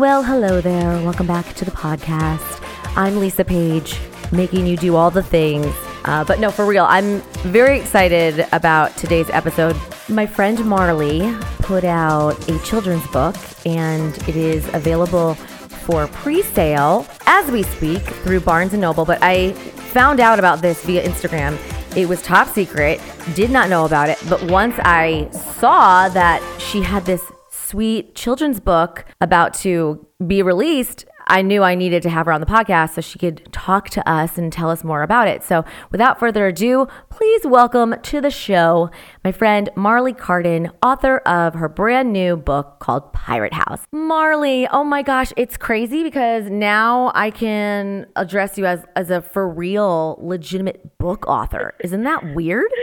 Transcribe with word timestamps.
Well, 0.00 0.22
hello 0.22 0.62
there. 0.62 0.92
Welcome 1.02 1.26
back 1.26 1.52
to 1.56 1.66
the 1.66 1.70
podcast. 1.70 2.66
I'm 2.96 3.18
Lisa 3.18 3.44
Page, 3.44 4.00
making 4.32 4.66
you 4.66 4.78
do 4.78 4.96
all 4.96 5.10
the 5.10 5.22
things. 5.22 5.66
Uh, 6.06 6.24
but 6.24 6.40
no, 6.40 6.50
for 6.50 6.64
real, 6.64 6.86
I'm 6.88 7.20
very 7.42 7.78
excited 7.78 8.46
about 8.50 8.96
today's 8.96 9.28
episode. 9.28 9.76
My 10.08 10.26
friend 10.26 10.64
Marley 10.64 11.36
put 11.58 11.84
out 11.84 12.48
a 12.48 12.58
children's 12.60 13.06
book, 13.08 13.36
and 13.66 14.16
it 14.26 14.36
is 14.36 14.66
available 14.72 15.34
for 15.34 16.06
pre-sale 16.06 17.06
as 17.26 17.50
we 17.50 17.62
speak 17.62 18.00
through 18.00 18.40
Barnes 18.40 18.72
and 18.72 18.80
Noble. 18.80 19.04
But 19.04 19.18
I 19.20 19.52
found 19.92 20.18
out 20.18 20.38
about 20.38 20.62
this 20.62 20.82
via 20.82 21.06
Instagram. 21.06 21.58
It 21.94 22.08
was 22.08 22.22
top 22.22 22.48
secret, 22.48 23.02
did 23.34 23.50
not 23.50 23.68
know 23.68 23.84
about 23.84 24.08
it. 24.08 24.18
But 24.30 24.42
once 24.44 24.76
I 24.78 25.28
saw 25.58 26.08
that 26.08 26.40
she 26.58 26.80
had 26.80 27.04
this 27.04 27.20
sweet 27.70 28.16
children's 28.16 28.58
book 28.58 29.04
about 29.20 29.54
to 29.54 30.04
be 30.26 30.42
released, 30.42 31.04
I 31.28 31.40
knew 31.42 31.62
I 31.62 31.76
needed 31.76 32.02
to 32.02 32.10
have 32.10 32.26
her 32.26 32.32
on 32.32 32.40
the 32.40 32.46
podcast 32.46 32.94
so 32.94 33.00
she 33.00 33.16
could 33.16 33.52
talk 33.52 33.90
to 33.90 34.10
us 34.10 34.36
and 34.36 34.52
tell 34.52 34.70
us 34.70 34.82
more 34.82 35.04
about 35.04 35.28
it. 35.28 35.44
So, 35.44 35.64
without 35.92 36.18
further 36.18 36.48
ado, 36.48 36.88
please 37.10 37.46
welcome 37.46 37.94
to 38.02 38.20
the 38.20 38.30
show 38.30 38.90
my 39.22 39.30
friend 39.30 39.70
Marley 39.76 40.12
Cardin, 40.12 40.72
author 40.82 41.18
of 41.18 41.54
her 41.54 41.68
brand 41.68 42.12
new 42.12 42.36
book 42.36 42.80
called 42.80 43.12
Pirate 43.12 43.54
House. 43.54 43.82
Marley, 43.92 44.66
oh 44.66 44.82
my 44.82 45.02
gosh, 45.02 45.32
it's 45.36 45.56
crazy 45.56 46.02
because 46.02 46.50
now 46.50 47.12
I 47.14 47.30
can 47.30 48.06
address 48.16 48.58
you 48.58 48.66
as, 48.66 48.84
as 48.96 49.10
a 49.10 49.22
for 49.22 49.48
real, 49.48 50.18
legitimate 50.20 50.98
book 50.98 51.24
author. 51.28 51.74
Isn't 51.78 52.02
that 52.02 52.34
weird? 52.34 52.72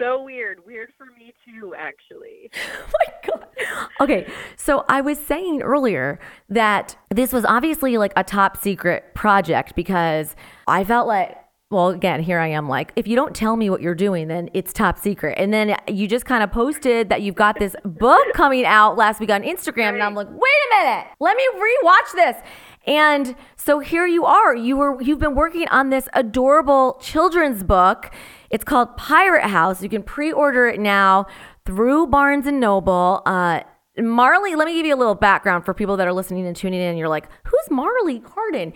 so 0.00 0.22
weird. 0.22 0.64
Weird 0.66 0.92
for 0.96 1.06
me 1.06 1.34
too, 1.44 1.74
actually. 1.76 2.50
oh 2.54 2.86
my 2.88 3.28
God. 3.28 3.88
Okay. 4.00 4.26
So 4.56 4.84
I 4.88 5.00
was 5.00 5.18
saying 5.18 5.62
earlier 5.62 6.18
that 6.48 6.96
this 7.10 7.32
was 7.32 7.44
obviously 7.44 7.98
like 7.98 8.12
a 8.16 8.24
top 8.24 8.56
secret 8.56 9.14
project 9.14 9.74
because 9.76 10.34
I 10.66 10.84
felt 10.84 11.06
like, 11.06 11.36
well, 11.70 11.90
again, 11.90 12.20
here 12.20 12.40
I 12.40 12.48
am 12.48 12.68
like, 12.68 12.92
if 12.96 13.06
you 13.06 13.14
don't 13.14 13.34
tell 13.34 13.56
me 13.56 13.70
what 13.70 13.80
you're 13.80 13.94
doing, 13.94 14.26
then 14.26 14.50
it's 14.54 14.72
top 14.72 14.98
secret. 14.98 15.38
And 15.38 15.52
then 15.52 15.76
you 15.86 16.08
just 16.08 16.24
kind 16.24 16.42
of 16.42 16.50
posted 16.50 17.10
that 17.10 17.22
you've 17.22 17.36
got 17.36 17.58
this 17.58 17.76
book 17.84 18.26
coming 18.34 18.64
out 18.64 18.96
last 18.96 19.20
week 19.20 19.30
on 19.30 19.42
Instagram. 19.42 19.76
Right. 19.76 19.94
And 19.94 20.02
I'm 20.02 20.14
like, 20.14 20.28
wait 20.28 20.40
a 20.40 20.84
minute, 20.84 21.06
let 21.20 21.36
me 21.36 21.46
rewatch 21.54 22.12
this. 22.14 22.36
And 22.86 23.36
so 23.56 23.78
here 23.78 24.06
you 24.06 24.24
are. 24.24 24.56
You 24.56 24.78
were 24.78 25.00
you've 25.02 25.18
been 25.18 25.34
working 25.34 25.68
on 25.68 25.90
this 25.90 26.08
adorable 26.14 26.98
children's 27.00 27.62
book 27.62 28.10
it's 28.50 28.64
called 28.64 28.96
Pirate 28.96 29.44
House. 29.44 29.82
You 29.82 29.88
can 29.88 30.02
pre-order 30.02 30.66
it 30.66 30.80
now 30.80 31.26
through 31.64 32.08
Barnes 32.08 32.46
and 32.46 32.60
Noble. 32.60 33.22
Uh, 33.24 33.60
Marley, 33.98 34.54
let 34.54 34.66
me 34.66 34.74
give 34.74 34.86
you 34.86 34.94
a 34.94 34.98
little 34.98 35.14
background 35.14 35.64
for 35.64 35.74
people 35.74 35.96
that 35.96 36.06
are 36.06 36.12
listening 36.12 36.46
and 36.46 36.56
tuning 36.56 36.80
in. 36.80 36.96
You're 36.96 37.08
like, 37.08 37.28
who's 37.44 37.70
Marley 37.70 38.20
Cardin? 38.20 38.72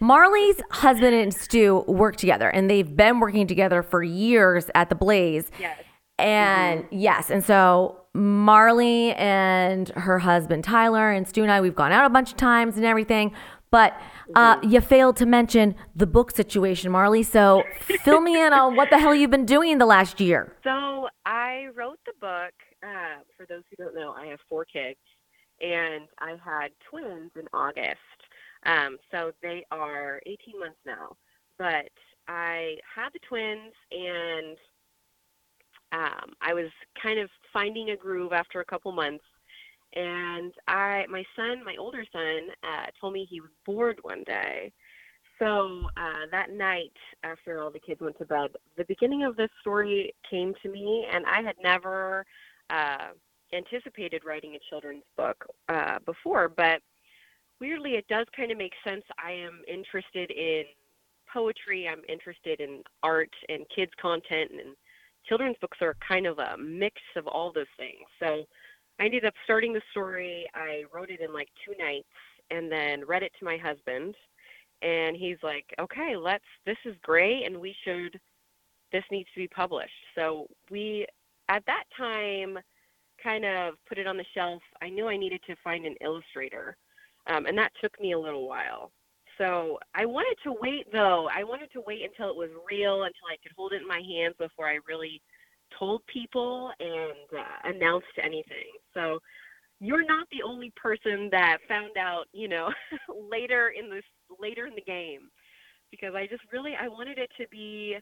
Marley's 0.00 0.60
husband 0.70 1.14
and 1.14 1.32
Stu 1.32 1.84
work 1.86 2.16
together, 2.16 2.48
and 2.48 2.70
they've 2.70 2.96
been 2.96 3.18
working 3.18 3.46
together 3.46 3.82
for 3.82 4.02
years 4.02 4.70
at 4.74 4.90
the 4.90 4.94
Blaze. 4.94 5.50
Yes. 5.58 5.78
And 6.18 6.84
mm-hmm. 6.84 6.98
yes, 6.98 7.30
and 7.30 7.44
so 7.44 8.00
Marley 8.14 9.12
and 9.14 9.88
her 9.90 10.18
husband 10.18 10.64
Tyler 10.64 11.10
and 11.10 11.28
Stu 11.28 11.42
and 11.42 11.52
I, 11.52 11.60
we've 11.60 11.74
gone 11.74 11.92
out 11.92 12.06
a 12.06 12.10
bunch 12.10 12.30
of 12.30 12.36
times 12.36 12.76
and 12.76 12.84
everything. 12.84 13.32
But 13.70 14.00
uh, 14.34 14.56
mm-hmm. 14.56 14.70
you 14.70 14.80
failed 14.80 15.16
to 15.16 15.26
mention 15.26 15.74
the 15.94 16.06
book 16.06 16.30
situation, 16.30 16.90
Marley. 16.90 17.22
So 17.22 17.64
fill 18.04 18.20
me 18.20 18.40
in 18.40 18.52
on 18.52 18.76
what 18.76 18.90
the 18.90 18.98
hell 18.98 19.14
you've 19.14 19.30
been 19.30 19.46
doing 19.46 19.78
the 19.78 19.86
last 19.86 20.20
year. 20.20 20.52
So 20.64 21.08
I 21.24 21.66
wrote 21.74 21.98
the 22.06 22.12
book. 22.20 22.52
Uh, 22.82 23.22
for 23.36 23.46
those 23.46 23.62
who 23.70 23.84
don't 23.84 23.94
know, 23.94 24.12
I 24.12 24.26
have 24.26 24.38
four 24.48 24.64
kids, 24.64 24.98
and 25.60 26.06
I 26.20 26.36
had 26.44 26.70
twins 26.88 27.32
in 27.34 27.46
August. 27.52 27.98
Um, 28.64 28.98
so 29.10 29.32
they 29.42 29.64
are 29.70 30.20
18 30.26 30.60
months 30.60 30.78
now. 30.84 31.16
But 31.58 31.90
I 32.28 32.76
had 32.94 33.10
the 33.12 33.20
twins, 33.28 33.72
and 33.90 34.56
um, 35.92 36.34
I 36.40 36.54
was 36.54 36.70
kind 37.00 37.18
of 37.18 37.30
finding 37.52 37.90
a 37.90 37.96
groove 37.96 38.32
after 38.32 38.60
a 38.60 38.64
couple 38.64 38.92
months 38.92 39.24
and 39.94 40.52
I, 40.68 41.04
my 41.08 41.24
son, 41.34 41.64
my 41.64 41.76
older 41.78 42.04
son, 42.12 42.48
uh, 42.62 42.86
told 43.00 43.12
me 43.12 43.26
he 43.28 43.40
was 43.40 43.50
bored 43.64 43.98
one 44.02 44.24
day. 44.24 44.72
So 45.38 45.88
uh, 45.96 46.26
that 46.30 46.50
night, 46.50 46.92
after 47.22 47.62
all 47.62 47.70
the 47.70 47.78
kids 47.78 48.00
went 48.00 48.18
to 48.18 48.24
bed, 48.24 48.50
the 48.76 48.84
beginning 48.84 49.24
of 49.24 49.36
this 49.36 49.50
story 49.60 50.14
came 50.28 50.54
to 50.62 50.68
me, 50.70 51.06
and 51.12 51.24
I 51.26 51.42
had 51.42 51.56
never 51.62 52.24
uh, 52.70 53.08
anticipated 53.52 54.22
writing 54.24 54.54
a 54.54 54.58
children's 54.70 55.04
book 55.16 55.46
uh, 55.68 55.98
before. 56.06 56.48
But 56.48 56.80
weirdly, 57.60 57.92
it 57.92 58.08
does 58.08 58.26
kind 58.34 58.50
of 58.50 58.58
make 58.58 58.72
sense. 58.82 59.04
I 59.22 59.32
am 59.32 59.62
interested 59.68 60.30
in 60.30 60.64
poetry. 61.32 61.86
I'm 61.86 62.02
interested 62.08 62.60
in 62.60 62.82
art 63.02 63.32
and 63.48 63.66
kids 63.74 63.92
content, 64.00 64.52
and 64.52 64.74
children's 65.28 65.56
books 65.60 65.78
are 65.82 65.96
kind 66.06 66.26
of 66.26 66.38
a 66.38 66.56
mix 66.56 66.96
of 67.16 67.26
all 67.26 67.52
those 67.52 67.66
things. 67.76 68.06
So 68.20 68.44
I 68.98 69.04
ended 69.04 69.24
up 69.24 69.34
starting 69.44 69.72
the 69.72 69.82
story. 69.90 70.46
I 70.54 70.84
wrote 70.92 71.10
it 71.10 71.20
in 71.20 71.32
like 71.32 71.48
two 71.64 71.74
nights 71.82 72.08
and 72.50 72.70
then 72.70 73.04
read 73.06 73.22
it 73.22 73.32
to 73.38 73.44
my 73.44 73.56
husband. 73.56 74.14
And 74.82 75.16
he's 75.16 75.38
like, 75.42 75.66
okay, 75.80 76.16
let's, 76.16 76.44
this 76.64 76.76
is 76.84 76.94
great. 77.02 77.44
And 77.44 77.58
we 77.58 77.74
should, 77.84 78.18
this 78.92 79.04
needs 79.10 79.28
to 79.34 79.40
be 79.40 79.48
published. 79.48 79.90
So 80.14 80.46
we, 80.70 81.06
at 81.48 81.64
that 81.66 81.84
time, 81.96 82.58
kind 83.22 83.44
of 83.44 83.74
put 83.88 83.98
it 83.98 84.06
on 84.06 84.16
the 84.16 84.24
shelf. 84.34 84.62
I 84.82 84.88
knew 84.88 85.08
I 85.08 85.16
needed 85.16 85.40
to 85.46 85.56
find 85.64 85.86
an 85.86 85.96
illustrator. 86.00 86.76
Um, 87.26 87.46
and 87.46 87.56
that 87.58 87.72
took 87.80 87.98
me 88.00 88.12
a 88.12 88.18
little 88.18 88.48
while. 88.48 88.92
So 89.38 89.78
I 89.94 90.06
wanted 90.06 90.36
to 90.44 90.54
wait 90.60 90.90
though. 90.92 91.28
I 91.34 91.44
wanted 91.44 91.70
to 91.72 91.82
wait 91.86 92.02
until 92.02 92.30
it 92.30 92.36
was 92.36 92.50
real, 92.70 93.02
until 93.02 93.28
I 93.30 93.36
could 93.42 93.52
hold 93.56 93.72
it 93.72 93.82
in 93.82 93.88
my 93.88 94.00
hands 94.00 94.34
before 94.38 94.68
I 94.68 94.78
really 94.88 95.20
told 95.78 96.06
people 96.06 96.70
and 96.80 97.38
uh, 97.38 97.68
announced 97.68 98.06
anything. 98.22 98.70
So 98.96 99.18
you're 99.78 100.04
not 100.04 100.26
the 100.32 100.42
only 100.44 100.72
person 100.74 101.28
that 101.32 101.58
found 101.68 101.96
out, 101.98 102.24
you 102.32 102.48
know, 102.48 102.70
later 103.30 103.72
in 103.78 103.90
this 103.90 104.04
later 104.40 104.66
in 104.66 104.74
the 104.74 104.82
game 104.82 105.28
because 105.90 106.14
I 106.14 106.26
just 106.26 106.42
really 106.52 106.72
I 106.80 106.88
wanted 106.88 107.18
it 107.18 107.30
to 107.38 107.46
be 107.48 107.96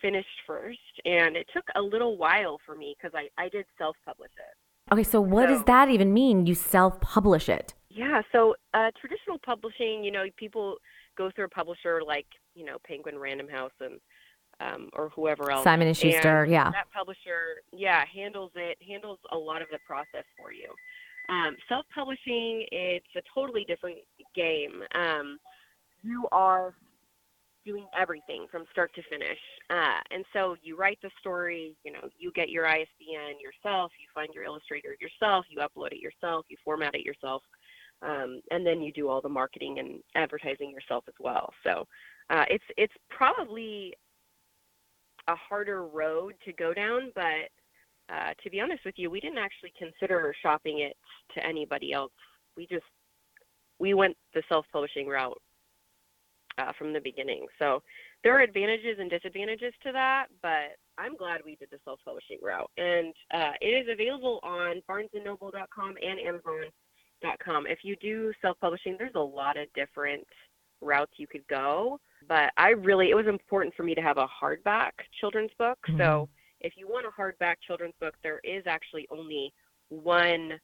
finished 0.00 0.28
first 0.46 0.78
and 1.04 1.36
it 1.36 1.46
took 1.52 1.64
a 1.74 1.82
little 1.82 2.16
while 2.16 2.58
for 2.64 2.76
me 2.76 2.94
because 2.96 3.14
I, 3.14 3.28
I 3.42 3.48
did 3.48 3.66
self-publish 3.76 4.30
it. 4.38 4.92
Okay, 4.94 5.02
so 5.02 5.20
what 5.20 5.48
so, 5.48 5.54
does 5.54 5.64
that 5.64 5.90
even 5.90 6.14
mean? 6.14 6.46
You 6.46 6.54
self-publish 6.54 7.48
it? 7.48 7.74
Yeah, 7.90 8.22
so 8.32 8.54
uh, 8.74 8.90
traditional 8.98 9.38
publishing, 9.44 10.04
you 10.04 10.12
know, 10.12 10.24
people 10.36 10.76
go 11.16 11.30
through 11.34 11.46
a 11.46 11.48
publisher 11.48 12.00
like, 12.06 12.26
you 12.54 12.64
know, 12.64 12.76
Penguin 12.86 13.18
Random 13.18 13.48
House 13.48 13.72
and 13.80 13.98
um, 14.60 14.90
or 14.92 15.10
whoever 15.10 15.50
else. 15.50 15.64
Simon 15.64 15.88
and 15.88 15.96
Schuster, 15.96 16.44
and 16.44 16.52
yeah. 16.52 16.70
That 16.70 16.90
publisher, 16.94 17.62
yeah, 17.72 18.04
handles 18.12 18.50
it, 18.54 18.78
handles 18.86 19.18
a 19.32 19.36
lot 19.36 19.62
of 19.62 19.68
the 19.70 19.78
process 19.86 20.24
for 20.38 20.52
you. 20.52 20.68
Um, 21.28 21.56
self-publishing, 21.68 22.66
it's 22.72 23.06
a 23.16 23.20
totally 23.34 23.64
different 23.68 23.98
game. 24.34 24.82
Um, 24.94 25.38
you 26.02 26.26
are 26.32 26.74
doing 27.66 27.86
everything 27.98 28.46
from 28.50 28.64
start 28.72 28.94
to 28.94 29.02
finish, 29.10 29.38
uh, 29.68 30.00
and 30.10 30.24
so 30.32 30.56
you 30.62 30.76
write 30.76 30.98
the 31.02 31.10
story. 31.20 31.76
You 31.84 31.92
know, 31.92 32.08
you 32.18 32.32
get 32.32 32.48
your 32.48 32.66
ISBN 32.66 33.40
yourself. 33.42 33.92
You 34.00 34.06
find 34.14 34.30
your 34.34 34.44
illustrator 34.44 34.96
yourself. 35.00 35.44
You 35.50 35.58
upload 35.58 35.92
it 35.92 36.00
yourself. 36.00 36.46
You 36.48 36.56
format 36.64 36.94
it 36.94 37.04
yourself. 37.04 37.42
Um, 38.00 38.40
and 38.50 38.64
then 38.64 38.80
you 38.80 38.92
do 38.92 39.08
all 39.08 39.20
the 39.20 39.28
marketing 39.28 39.80
and 39.80 40.00
advertising 40.14 40.70
yourself 40.70 41.04
as 41.08 41.14
well. 41.18 41.52
So 41.64 41.86
uh, 42.30 42.44
it's 42.48 42.64
it's 42.76 42.92
probably 43.10 43.92
a 45.28 45.36
harder 45.36 45.86
road 45.86 46.34
to 46.44 46.52
go 46.52 46.74
down, 46.74 47.12
but 47.14 47.48
uh, 48.12 48.32
to 48.42 48.50
be 48.50 48.60
honest 48.60 48.84
with 48.84 48.94
you, 48.96 49.10
we 49.10 49.20
didn't 49.20 49.38
actually 49.38 49.72
consider 49.78 50.34
shopping 50.42 50.80
it 50.80 50.96
to 51.34 51.46
anybody 51.46 51.92
else. 51.92 52.12
We 52.56 52.66
just 52.66 52.84
we 53.78 53.94
went 53.94 54.16
the 54.34 54.42
self-publishing 54.48 55.06
route 55.06 55.40
uh, 56.58 56.72
from 56.78 56.92
the 56.92 57.00
beginning. 57.00 57.46
So 57.58 57.82
there 58.24 58.36
are 58.36 58.40
advantages 58.40 58.96
and 58.98 59.08
disadvantages 59.08 59.72
to 59.84 59.92
that, 59.92 60.26
but 60.42 60.76
I'm 60.96 61.16
glad 61.16 61.42
we 61.44 61.54
did 61.56 61.68
the 61.70 61.78
self-publishing 61.84 62.38
route. 62.42 62.70
And 62.76 63.14
uh, 63.32 63.52
it 63.60 63.86
is 63.86 63.86
available 63.92 64.40
on 64.42 64.82
BarnesandNoble.com 64.90 65.94
and 66.02 66.18
Amazon.com. 66.18 67.66
If 67.68 67.80
you 67.82 67.94
do 67.96 68.32
self-publishing, 68.42 68.96
there's 68.98 69.14
a 69.14 69.20
lot 69.20 69.56
of 69.56 69.68
different 69.74 70.26
routes 70.80 71.12
you 71.16 71.26
could 71.26 71.46
go. 71.48 71.98
But 72.28 72.52
I 72.56 72.70
really, 72.70 73.10
it 73.10 73.14
was 73.14 73.26
important 73.26 73.74
for 73.74 73.82
me 73.82 73.94
to 73.94 74.02
have 74.02 74.18
a 74.18 74.26
hardback 74.26 74.90
children's 75.20 75.50
book. 75.58 75.78
Mm-hmm. 75.88 75.98
So 75.98 76.28
if 76.60 76.74
you 76.76 76.88
want 76.88 77.06
a 77.06 77.20
hardback 77.20 77.56
children's 77.66 77.94
book, 78.00 78.14
there 78.22 78.40
is 78.44 78.64
actually 78.66 79.06
only 79.10 79.52
one 79.88 80.58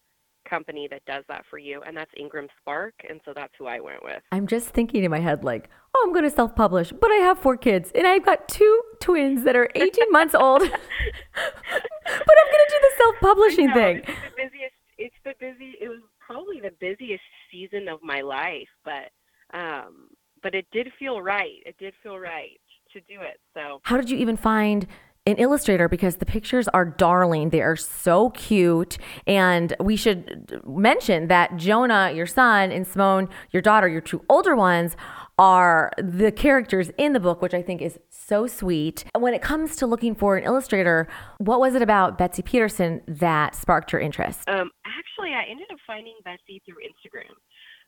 company 0.49 0.87
that 0.91 1.05
does 1.07 1.25
that 1.29 1.45
for 1.49 1.59
you, 1.59 1.83
and 1.87 1.97
that's 1.97 2.11
Ingram 2.19 2.49
Spark. 2.61 2.95
And 3.09 3.21
so 3.25 3.33
that's 3.35 3.53
who 3.59 3.67
I 3.67 3.81
went 3.81 4.03
with. 4.03 4.23
I'm 4.33 4.47
just 4.47 4.69
thinking 4.69 5.05
in 5.05 5.11
my 5.11 5.21
head, 5.21 5.45
like, 5.45 5.71
oh, 5.95 6.05
I'm 6.07 6.13
going 6.13 6.25
to 6.25 6.31
self 6.31 6.55
publish, 6.55 6.93
but 6.93 7.11
I 7.11 7.17
have 7.17 7.39
four 7.39 7.57
kids, 7.57 7.91
and 7.95 8.07
I've 8.07 8.25
got 8.25 8.49
two 8.49 8.83
twins 9.01 9.45
that 9.45 9.57
are 9.57 9.69
18 9.75 10.11
months 10.11 10.35
old. 10.35 10.61
but 10.63 10.71
I'm 10.71 12.51
going 12.53 12.65
to 12.67 12.71
do 12.71 12.81
the 12.81 12.93
self 12.97 13.15
publishing 13.21 13.73
thing. 13.73 13.97
It's 13.99 14.07
the 14.07 14.43
busiest, 14.43 14.75
it's 14.99 15.17
the 15.25 15.35
busy, 15.41 15.75
it 15.81 15.89
was 15.89 16.01
probably 16.21 16.61
the 16.61 16.73
busiest 16.81 17.23
season 17.51 17.89
of 17.89 18.01
my 18.03 18.21
life, 18.21 18.69
but 18.85 19.11
um, 19.55 20.09
but 20.43 20.55
it 20.55 20.67
did 20.73 20.89
feel 20.99 21.23
right. 21.23 21.63
It 21.65 21.77
did 21.79 21.95
feel 22.03 22.19
right 22.19 22.61
to 22.93 23.01
do 23.01 23.21
it. 23.23 23.41
So 23.55 23.81
how 23.85 23.97
did 23.97 24.11
you 24.11 24.19
even 24.19 24.37
find 24.37 24.87
an 25.27 25.37
illustrator 25.37 25.89
because 25.89 26.17
the 26.17 26.27
pictures 26.27 26.69
are 26.69 26.85
darling. 26.85 27.49
They 27.49 27.63
are 27.63 27.77
so 27.77 28.31
cute. 28.31 28.99
And 29.27 29.75
we 29.81 29.97
should 29.97 30.61
mention 30.67 31.29
that 31.29 31.57
Jonah, 31.57 32.13
your 32.15 32.27
son, 32.27 32.71
and 32.71 32.87
Simone, 32.87 33.31
your 33.51 33.63
daughter, 33.63 33.89
your 33.89 34.03
two 34.03 34.23
older 34.29 34.55
ones, 34.55 34.97
are 35.39 35.91
the 35.99 36.31
characters 36.31 36.91
in 36.99 37.15
the 37.15 37.21
book, 37.21 37.41
which 37.41 37.55
I 37.55 37.63
think 37.63 37.81
is 37.81 37.99
so 38.11 38.47
sweet. 38.47 39.05
When 39.19 39.33
it 39.33 39.41
comes 39.41 39.77
to 39.77 39.87
looking 39.87 40.15
for 40.15 40.37
an 40.37 40.45
illustrator, 40.45 41.09
what 41.39 41.59
was 41.59 41.75
it 41.75 41.81
about 41.81 42.19
Betsy 42.19 42.43
Peterson 42.43 43.01
that 43.09 43.55
sparked 43.55 43.93
your 43.93 44.03
interest? 44.03 44.47
Um, 44.47 44.71
actually, 44.85 45.33
I 45.33 45.45
ended 45.51 45.67
up 45.73 45.79
finding 45.87 46.15
Betsy 46.23 46.63
through 46.67 46.77
Instagram. 46.85 47.33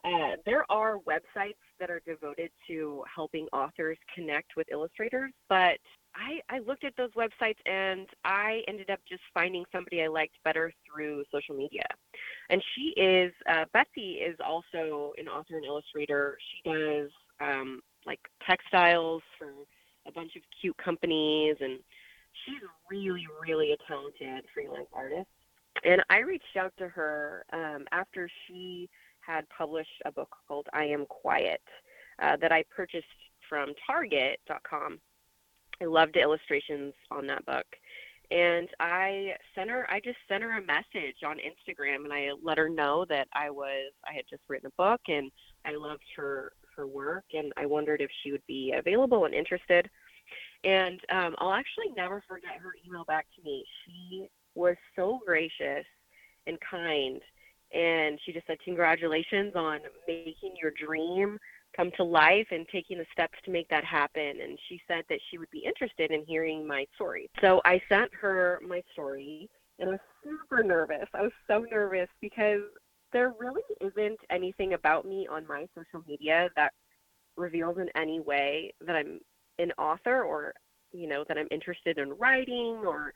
Uh, 0.07 0.37
there 0.45 0.65
are 0.71 0.99
websites 0.99 1.57
that 1.81 1.91
are 1.91 2.01
devoted 2.07 2.51
to 2.69 3.03
helping 3.13 3.47
authors 3.53 3.99
connect 4.15 4.53
with 4.57 4.67
illustrators, 4.71 5.33
but 5.49 5.79
I, 6.15 6.41
I 6.49 6.61
looked 6.61 6.85
at 6.85 6.93
those 6.97 7.11
websites 7.17 7.59
and 7.67 8.07
I 8.25 8.63
ended 8.69 8.89
up 8.89 9.01
just 9.09 9.23
finding 9.35 9.65
somebody 9.73 10.03
I 10.03 10.07
liked 10.07 10.37
better 10.45 10.73
through 10.87 11.25
social 11.33 11.57
media. 11.57 11.87
And 12.51 12.63
she 12.75 13.01
is, 13.01 13.33
uh, 13.51 13.65
Betsy 13.73 14.21
is 14.25 14.37
also 14.47 15.13
an 15.19 15.27
author 15.27 15.57
and 15.57 15.65
illustrator. 15.65 16.39
She 16.53 16.71
does 16.71 17.11
um, 17.41 17.81
like 18.07 18.21
textiles 18.47 19.23
for 19.37 19.49
a 20.07 20.13
bunch 20.13 20.37
of 20.37 20.43
cute 20.61 20.77
companies, 20.77 21.57
and 21.61 21.81
she's 22.45 22.63
really, 22.89 23.27
really 23.43 23.73
a 23.73 23.77
talented 23.89 24.45
freelance 24.55 24.89
artist. 24.93 25.27
And 25.85 26.01
I 26.09 26.21
reached 26.21 26.57
out 26.59 26.73
to 26.79 26.89
her 26.89 27.45
um, 27.53 27.87
after 27.91 28.31
she 28.47 28.89
had 29.27 29.45
published 29.57 30.03
a 30.05 30.13
book 30.13 30.35
called 30.47 30.67
I 30.73 30.85
Am 30.85 31.07
Quiet 31.07 31.61
uh, 32.21 32.37
that 32.41 32.53
I 32.53 32.65
purchased 32.75 33.07
from 33.49 33.73
Target.com. 33.87 34.99
I 35.81 35.85
loved 35.85 36.15
the 36.15 36.21
illustrations 36.21 36.95
on 37.11 37.27
that 37.27 37.45
book. 37.47 37.67
And 38.31 38.69
I 38.81 39.35
sent 39.55 39.71
her 39.71 39.87
I 39.89 40.01
just 40.01 40.17
sent 40.27 40.43
her 40.43 40.59
a 40.59 40.63
message 40.63 41.19
on 41.25 41.37
Instagram 41.37 42.05
and 42.05 42.13
I 42.13 42.31
let 42.43 42.59
her 42.59 42.69
know 42.69 43.05
that 43.09 43.29
I 43.33 43.51
was 43.51 43.93
I 44.05 44.15
had 44.15 44.25
just 44.29 44.43
written 44.49 44.67
a 44.67 44.83
book 44.83 45.01
and 45.07 45.31
I 45.65 45.77
loved 45.77 46.03
her 46.17 46.53
her 46.75 46.89
work 46.89 47.25
and 47.33 47.53
I 47.57 47.67
wondered 47.67 48.01
if 48.01 48.11
she 48.23 48.33
would 48.33 48.45
be 48.49 48.75
available 48.77 49.27
and 49.27 49.35
interested. 49.35 49.89
And 50.65 51.01
um, 51.13 51.37
I'll 51.39 51.53
actually 51.53 51.93
never 51.97 52.23
forget 52.27 52.59
her 52.61 52.73
email 52.85 53.05
back 53.05 53.27
to 53.37 53.43
me. 53.45 53.65
She 53.85 54.27
was 54.57 54.75
so 54.97 55.21
gracious 55.25 55.87
and 56.49 56.59
kind 56.69 57.21
and 57.77 58.19
she 58.25 58.33
just 58.33 58.47
said 58.47 58.59
congratulations 58.65 59.53
on 59.55 59.81
making 60.09 60.55
your 60.61 60.71
dream 60.73 61.39
come 61.77 61.91
to 61.97 62.05
life 62.05 62.47
and 62.51 62.67
taking 62.73 62.97
the 62.97 63.05
steps 63.13 63.39
to 63.45 63.51
make 63.51 63.69
that 63.69 63.85
happen. 63.85 64.41
And 64.43 64.59
she 64.69 64.81
said 64.89 65.05
that 65.11 65.19
she 65.31 65.37
would 65.37 65.51
be 65.51 65.59
interested 65.59 66.11
in 66.11 66.25
hearing 66.25 66.67
my 66.67 66.87
story. 66.95 67.29
So 67.41 67.61
i 67.65 67.81
sent 67.89 68.11
her 68.15 68.61
my 68.67 68.83
story 68.93 69.49
and 69.79 69.91
i 69.91 69.93
was 69.93 70.01
super 70.25 70.63
nervous. 70.63 71.07
I 71.13 71.23
was 71.23 71.33
so 71.47 71.67
nervous 71.71 72.09
because 72.21 72.63
there 73.13 73.35
really 73.39 73.63
isn't 73.81 74.19
anything 74.31 74.73
about 74.73 75.05
me 75.05 75.29
on 75.31 75.47
my 75.47 75.67
social 75.75 76.05
media 76.07 76.49
that 76.57 76.73
reveals 77.37 77.79
in 77.79 77.89
any 77.95 78.21
way 78.21 78.73
that 78.87 78.97
i'm 78.97 79.21
an 79.59 79.73
author 79.79 80.23
or 80.23 80.55
you 80.93 81.07
know 81.07 81.25
that 81.29 81.39
i'm 81.39 81.49
interested 81.51 81.99
in 81.99 82.11
writing 82.15 82.83
or 82.87 83.13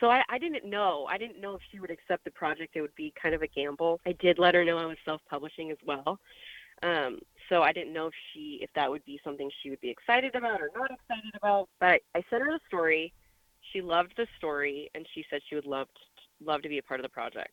so 0.00 0.08
I, 0.08 0.22
I 0.28 0.38
didn't 0.38 0.68
know. 0.68 1.06
I 1.08 1.18
didn't 1.18 1.40
know 1.40 1.54
if 1.54 1.62
she 1.70 1.80
would 1.80 1.90
accept 1.90 2.24
the 2.24 2.30
project. 2.30 2.76
It 2.76 2.80
would 2.80 2.94
be 2.94 3.12
kind 3.20 3.34
of 3.34 3.42
a 3.42 3.46
gamble. 3.46 4.00
I 4.06 4.12
did 4.12 4.38
let 4.38 4.54
her 4.54 4.64
know 4.64 4.78
I 4.78 4.86
was 4.86 4.96
self-publishing 5.04 5.70
as 5.70 5.78
well. 5.86 6.18
Um, 6.82 7.20
so 7.48 7.62
I 7.62 7.72
didn't 7.72 7.92
know 7.92 8.06
if 8.06 8.14
she 8.32 8.58
if 8.62 8.70
that 8.74 8.90
would 8.90 9.04
be 9.04 9.20
something 9.22 9.50
she 9.62 9.70
would 9.70 9.80
be 9.80 9.90
excited 9.90 10.34
about 10.34 10.60
or 10.60 10.70
not 10.74 10.90
excited 10.90 11.32
about. 11.36 11.68
But 11.80 12.00
I 12.14 12.22
sent 12.30 12.42
her 12.42 12.52
the 12.52 12.60
story. 12.66 13.12
She 13.72 13.80
loved 13.80 14.14
the 14.16 14.26
story, 14.36 14.90
and 14.94 15.06
she 15.14 15.24
said 15.30 15.40
she 15.48 15.54
would 15.54 15.66
love 15.66 15.86
to, 15.86 16.44
love 16.44 16.62
to 16.62 16.68
be 16.68 16.78
a 16.78 16.82
part 16.82 16.98
of 16.98 17.04
the 17.04 17.10
project. 17.10 17.52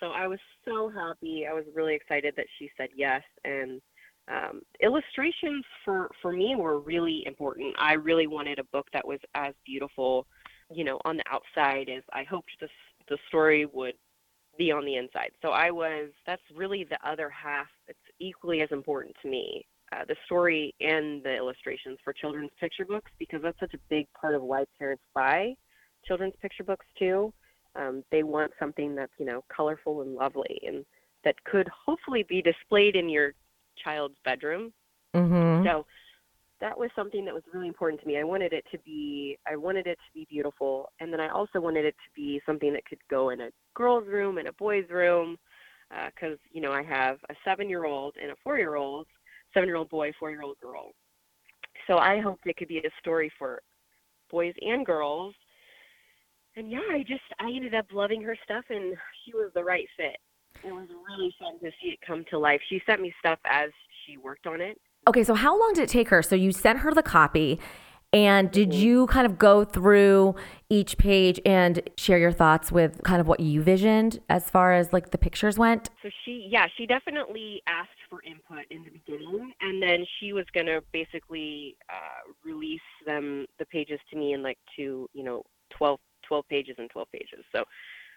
So 0.00 0.10
I 0.10 0.26
was 0.26 0.38
so 0.64 0.88
happy. 0.88 1.46
I 1.48 1.52
was 1.52 1.64
really 1.74 1.94
excited 1.94 2.34
that 2.36 2.46
she 2.58 2.70
said 2.76 2.88
yes. 2.94 3.22
And 3.44 3.80
um, 4.28 4.62
illustrations 4.82 5.64
for 5.84 6.10
for 6.20 6.32
me 6.32 6.54
were 6.56 6.80
really 6.80 7.22
important. 7.26 7.74
I 7.78 7.94
really 7.94 8.26
wanted 8.26 8.58
a 8.58 8.64
book 8.64 8.88
that 8.92 9.06
was 9.06 9.20
as 9.34 9.54
beautiful 9.64 10.26
you 10.72 10.84
know, 10.84 11.00
on 11.04 11.16
the 11.16 11.24
outside 11.30 11.88
is 11.88 12.02
I 12.12 12.24
hoped 12.24 12.50
the 12.60 12.68
the 13.08 13.18
story 13.28 13.66
would 13.66 13.94
be 14.58 14.70
on 14.70 14.84
the 14.84 14.96
inside. 14.96 15.30
So 15.40 15.50
I 15.50 15.70
was 15.70 16.10
that's 16.26 16.42
really 16.54 16.84
the 16.84 16.98
other 17.08 17.30
half. 17.30 17.68
It's 17.86 17.98
equally 18.18 18.60
as 18.60 18.68
important 18.70 19.16
to 19.22 19.28
me, 19.28 19.64
uh, 19.92 20.04
the 20.06 20.16
story 20.26 20.74
and 20.80 21.22
the 21.22 21.34
illustrations 21.34 21.98
for 22.04 22.12
children's 22.12 22.50
picture 22.60 22.84
books 22.84 23.10
because 23.18 23.40
that's 23.42 23.58
such 23.60 23.74
a 23.74 23.78
big 23.88 24.06
part 24.18 24.34
of 24.34 24.42
why 24.42 24.64
parents 24.78 25.02
buy 25.14 25.54
children's 26.04 26.34
picture 26.40 26.64
books 26.64 26.86
too. 26.98 27.32
Um, 27.76 28.02
they 28.10 28.22
want 28.22 28.52
something 28.58 28.94
that's 28.94 29.12
you 29.18 29.26
know 29.26 29.44
colorful 29.54 30.02
and 30.02 30.14
lovely 30.14 30.60
and 30.66 30.84
that 31.24 31.42
could 31.44 31.68
hopefully 31.68 32.24
be 32.28 32.42
displayed 32.42 32.96
in 32.96 33.08
your 33.08 33.32
child's 33.82 34.16
bedroom. 34.24 34.72
Mm-hmm. 35.14 35.66
So 35.66 35.86
that 36.60 36.76
was 36.76 36.90
something 36.96 37.24
that 37.24 37.34
was 37.34 37.42
really 37.52 37.68
important 37.68 38.00
to 38.00 38.06
me. 38.06 38.18
I 38.18 38.24
wanted 38.24 38.52
it 38.52 38.64
to 38.72 38.78
be 38.78 39.38
I 39.46 39.56
wanted 39.56 39.86
it 39.86 39.98
to 40.06 40.12
be 40.14 40.26
beautiful 40.28 40.90
and 41.00 41.12
then 41.12 41.20
I 41.20 41.28
also 41.28 41.60
wanted 41.60 41.84
it 41.84 41.94
to 41.94 42.10
be 42.14 42.40
something 42.44 42.72
that 42.72 42.84
could 42.84 42.98
go 43.08 43.30
in 43.30 43.40
a 43.40 43.50
girl's 43.74 44.06
room 44.08 44.38
and 44.38 44.48
a 44.48 44.52
boy's 44.52 44.88
room 44.90 45.36
because 46.06 46.34
uh, 46.34 46.48
you 46.52 46.60
know 46.60 46.72
I 46.72 46.82
have 46.82 47.18
a 47.30 47.34
seven-year-old 47.44 48.16
and 48.20 48.30
a 48.32 48.36
four-year-old, 48.42 49.06
seven-year-old 49.54 49.88
boy, 49.88 50.12
four-year-old 50.18 50.58
girl. 50.60 50.92
So 51.86 51.98
I 51.98 52.20
hoped 52.20 52.46
it 52.46 52.56
could 52.56 52.68
be 52.68 52.78
a 52.78 52.90
story 53.00 53.32
for 53.38 53.62
boys 54.30 54.54
and 54.60 54.84
girls. 54.84 55.34
And 56.56 56.70
yeah, 56.70 56.80
I 56.90 57.04
just 57.06 57.22
I 57.38 57.46
ended 57.46 57.74
up 57.74 57.86
loving 57.92 58.22
her 58.22 58.36
stuff 58.44 58.64
and 58.68 58.96
she 59.24 59.32
was 59.32 59.50
the 59.54 59.64
right 59.64 59.86
fit. 59.96 60.16
It 60.64 60.72
was 60.72 60.88
really 61.08 61.32
fun 61.38 61.58
to 61.60 61.70
see 61.80 61.90
it 61.90 62.00
come 62.04 62.24
to 62.30 62.38
life. 62.38 62.60
She 62.68 62.82
sent 62.84 63.00
me 63.00 63.14
stuff 63.20 63.38
as 63.44 63.70
she 64.04 64.16
worked 64.16 64.46
on 64.46 64.60
it 64.60 64.76
Okay, 65.06 65.24
so 65.24 65.34
how 65.34 65.58
long 65.58 65.72
did 65.74 65.84
it 65.84 65.88
take 65.88 66.08
her? 66.08 66.22
So 66.22 66.34
you 66.34 66.52
sent 66.52 66.80
her 66.80 66.92
the 66.92 67.02
copy. 67.02 67.58
And 68.12 68.50
did 68.50 68.70
mm-hmm. 68.70 68.80
you 68.80 69.06
kind 69.08 69.26
of 69.26 69.38
go 69.38 69.64
through 69.64 70.34
each 70.70 70.96
page 70.96 71.40
and 71.44 71.82
share 71.96 72.18
your 72.18 72.32
thoughts 72.32 72.72
with 72.72 73.02
kind 73.02 73.20
of 73.20 73.28
what 73.28 73.40
you 73.40 73.62
visioned 73.62 74.20
as 74.30 74.48
far 74.48 74.72
as 74.72 74.94
like 74.94 75.10
the 75.10 75.18
pictures 75.18 75.58
went? 75.58 75.90
So 76.02 76.08
she, 76.24 76.48
yeah, 76.50 76.66
she 76.76 76.86
definitely 76.86 77.62
asked 77.66 77.90
for 78.08 78.22
input 78.22 78.64
in 78.70 78.84
the 78.84 78.90
beginning, 78.90 79.52
and 79.60 79.82
then 79.82 80.06
she 80.18 80.32
was 80.32 80.46
gonna 80.54 80.80
basically 80.90 81.76
uh, 81.90 82.32
release 82.42 82.80
them 83.04 83.46
the 83.58 83.66
pages 83.66 84.00
to 84.10 84.16
me 84.16 84.32
in 84.32 84.42
like 84.42 84.58
two, 84.74 85.08
you 85.12 85.22
know, 85.22 85.42
12, 85.76 86.00
12 86.26 86.48
pages 86.48 86.76
and 86.78 86.88
12 86.88 87.08
pages. 87.12 87.44
So 87.54 87.64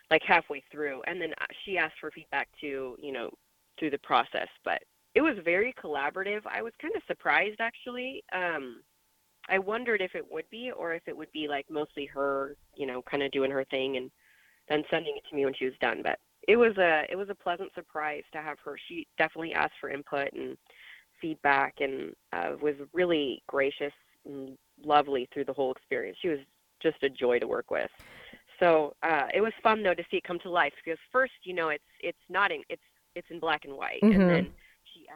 like 0.09 0.21
halfway 0.25 0.63
through, 0.71 1.01
and 1.05 1.21
then 1.21 1.33
uh, 1.41 1.45
she 1.65 1.77
asked 1.77 1.95
for 1.99 2.11
feedback 2.11 2.47
too, 2.61 2.95
you 3.01 3.11
know, 3.11 3.29
through 3.77 3.89
the 3.89 3.99
process. 3.99 4.47
But 4.63 4.83
it 5.13 5.21
was 5.21 5.35
very 5.43 5.73
collaborative. 5.81 6.41
I 6.45 6.61
was 6.61 6.73
kind 6.81 6.95
of 6.95 7.01
surprised 7.07 7.59
actually. 7.59 8.23
Um, 8.33 8.81
I 9.49 9.59
wondered 9.59 10.01
if 10.01 10.15
it 10.15 10.25
would 10.31 10.49
be 10.49 10.71
or 10.71 10.93
if 10.93 11.03
it 11.07 11.17
would 11.17 11.31
be 11.31 11.47
like 11.47 11.65
mostly 11.69 12.05
her, 12.07 12.55
you 12.75 12.85
know, 12.85 13.01
kind 13.01 13.23
of 13.23 13.31
doing 13.31 13.51
her 13.51 13.65
thing 13.65 13.97
and 13.97 14.11
then 14.69 14.83
sending 14.89 15.15
it 15.17 15.23
to 15.29 15.35
me 15.35 15.45
when 15.45 15.53
she 15.53 15.65
was 15.65 15.73
done. 15.81 16.01
But 16.03 16.19
it 16.47 16.55
was 16.55 16.77
a 16.77 17.03
it 17.09 17.15
was 17.15 17.29
a 17.29 17.35
pleasant 17.35 17.73
surprise 17.73 18.23
to 18.33 18.41
have 18.41 18.57
her. 18.63 18.77
She 18.87 19.07
definitely 19.17 19.53
asked 19.53 19.73
for 19.79 19.89
input 19.89 20.33
and 20.33 20.57
feedback 21.19 21.75
and 21.79 22.13
uh, 22.33 22.53
was 22.61 22.75
really 22.93 23.43
gracious 23.47 23.93
and 24.25 24.57
lovely 24.83 25.27
through 25.33 25.45
the 25.45 25.53
whole 25.53 25.71
experience. 25.71 26.17
She 26.21 26.29
was 26.29 26.39
just 26.81 27.03
a 27.03 27.09
joy 27.09 27.39
to 27.39 27.47
work 27.47 27.69
with. 27.69 27.91
So 28.59 28.95
uh, 29.03 29.27
it 29.33 29.41
was 29.41 29.53
fun 29.63 29.83
though 29.83 29.93
to 29.93 30.03
see 30.09 30.17
it 30.17 30.23
come 30.23 30.39
to 30.39 30.49
life 30.49 30.73
because 30.83 30.99
first, 31.11 31.33
you 31.43 31.53
know, 31.53 31.69
it's 31.69 31.83
it's 31.99 32.17
not 32.29 32.51
in 32.51 32.61
it's 32.69 32.81
it's 33.15 33.27
in 33.29 33.39
black 33.39 33.65
and 33.65 33.75
white, 33.75 34.01
mm-hmm. 34.03 34.21
and 34.21 34.29
then 34.29 34.45
she 34.45 34.51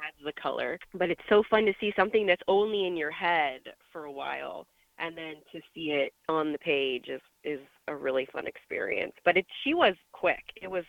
adds 0.05 0.17
the 0.23 0.33
color. 0.41 0.77
But 0.93 1.09
it's 1.09 1.21
so 1.29 1.43
fun 1.49 1.65
to 1.65 1.73
see 1.79 1.93
something 1.95 2.25
that's 2.25 2.41
only 2.47 2.85
in 2.85 2.97
your 2.97 3.11
head 3.11 3.61
for 3.91 4.05
a 4.05 4.11
while 4.11 4.67
and 4.97 5.17
then 5.17 5.35
to 5.51 5.59
see 5.73 5.91
it 5.91 6.13
on 6.29 6.51
the 6.51 6.57
page 6.59 7.07
is 7.07 7.21
is 7.43 7.59
a 7.87 7.95
really 7.95 8.27
fun 8.31 8.47
experience. 8.47 9.13
But 9.23 9.37
it 9.37 9.45
she 9.63 9.73
was 9.73 9.95
quick. 10.11 10.43
It 10.61 10.69
was 10.69 10.85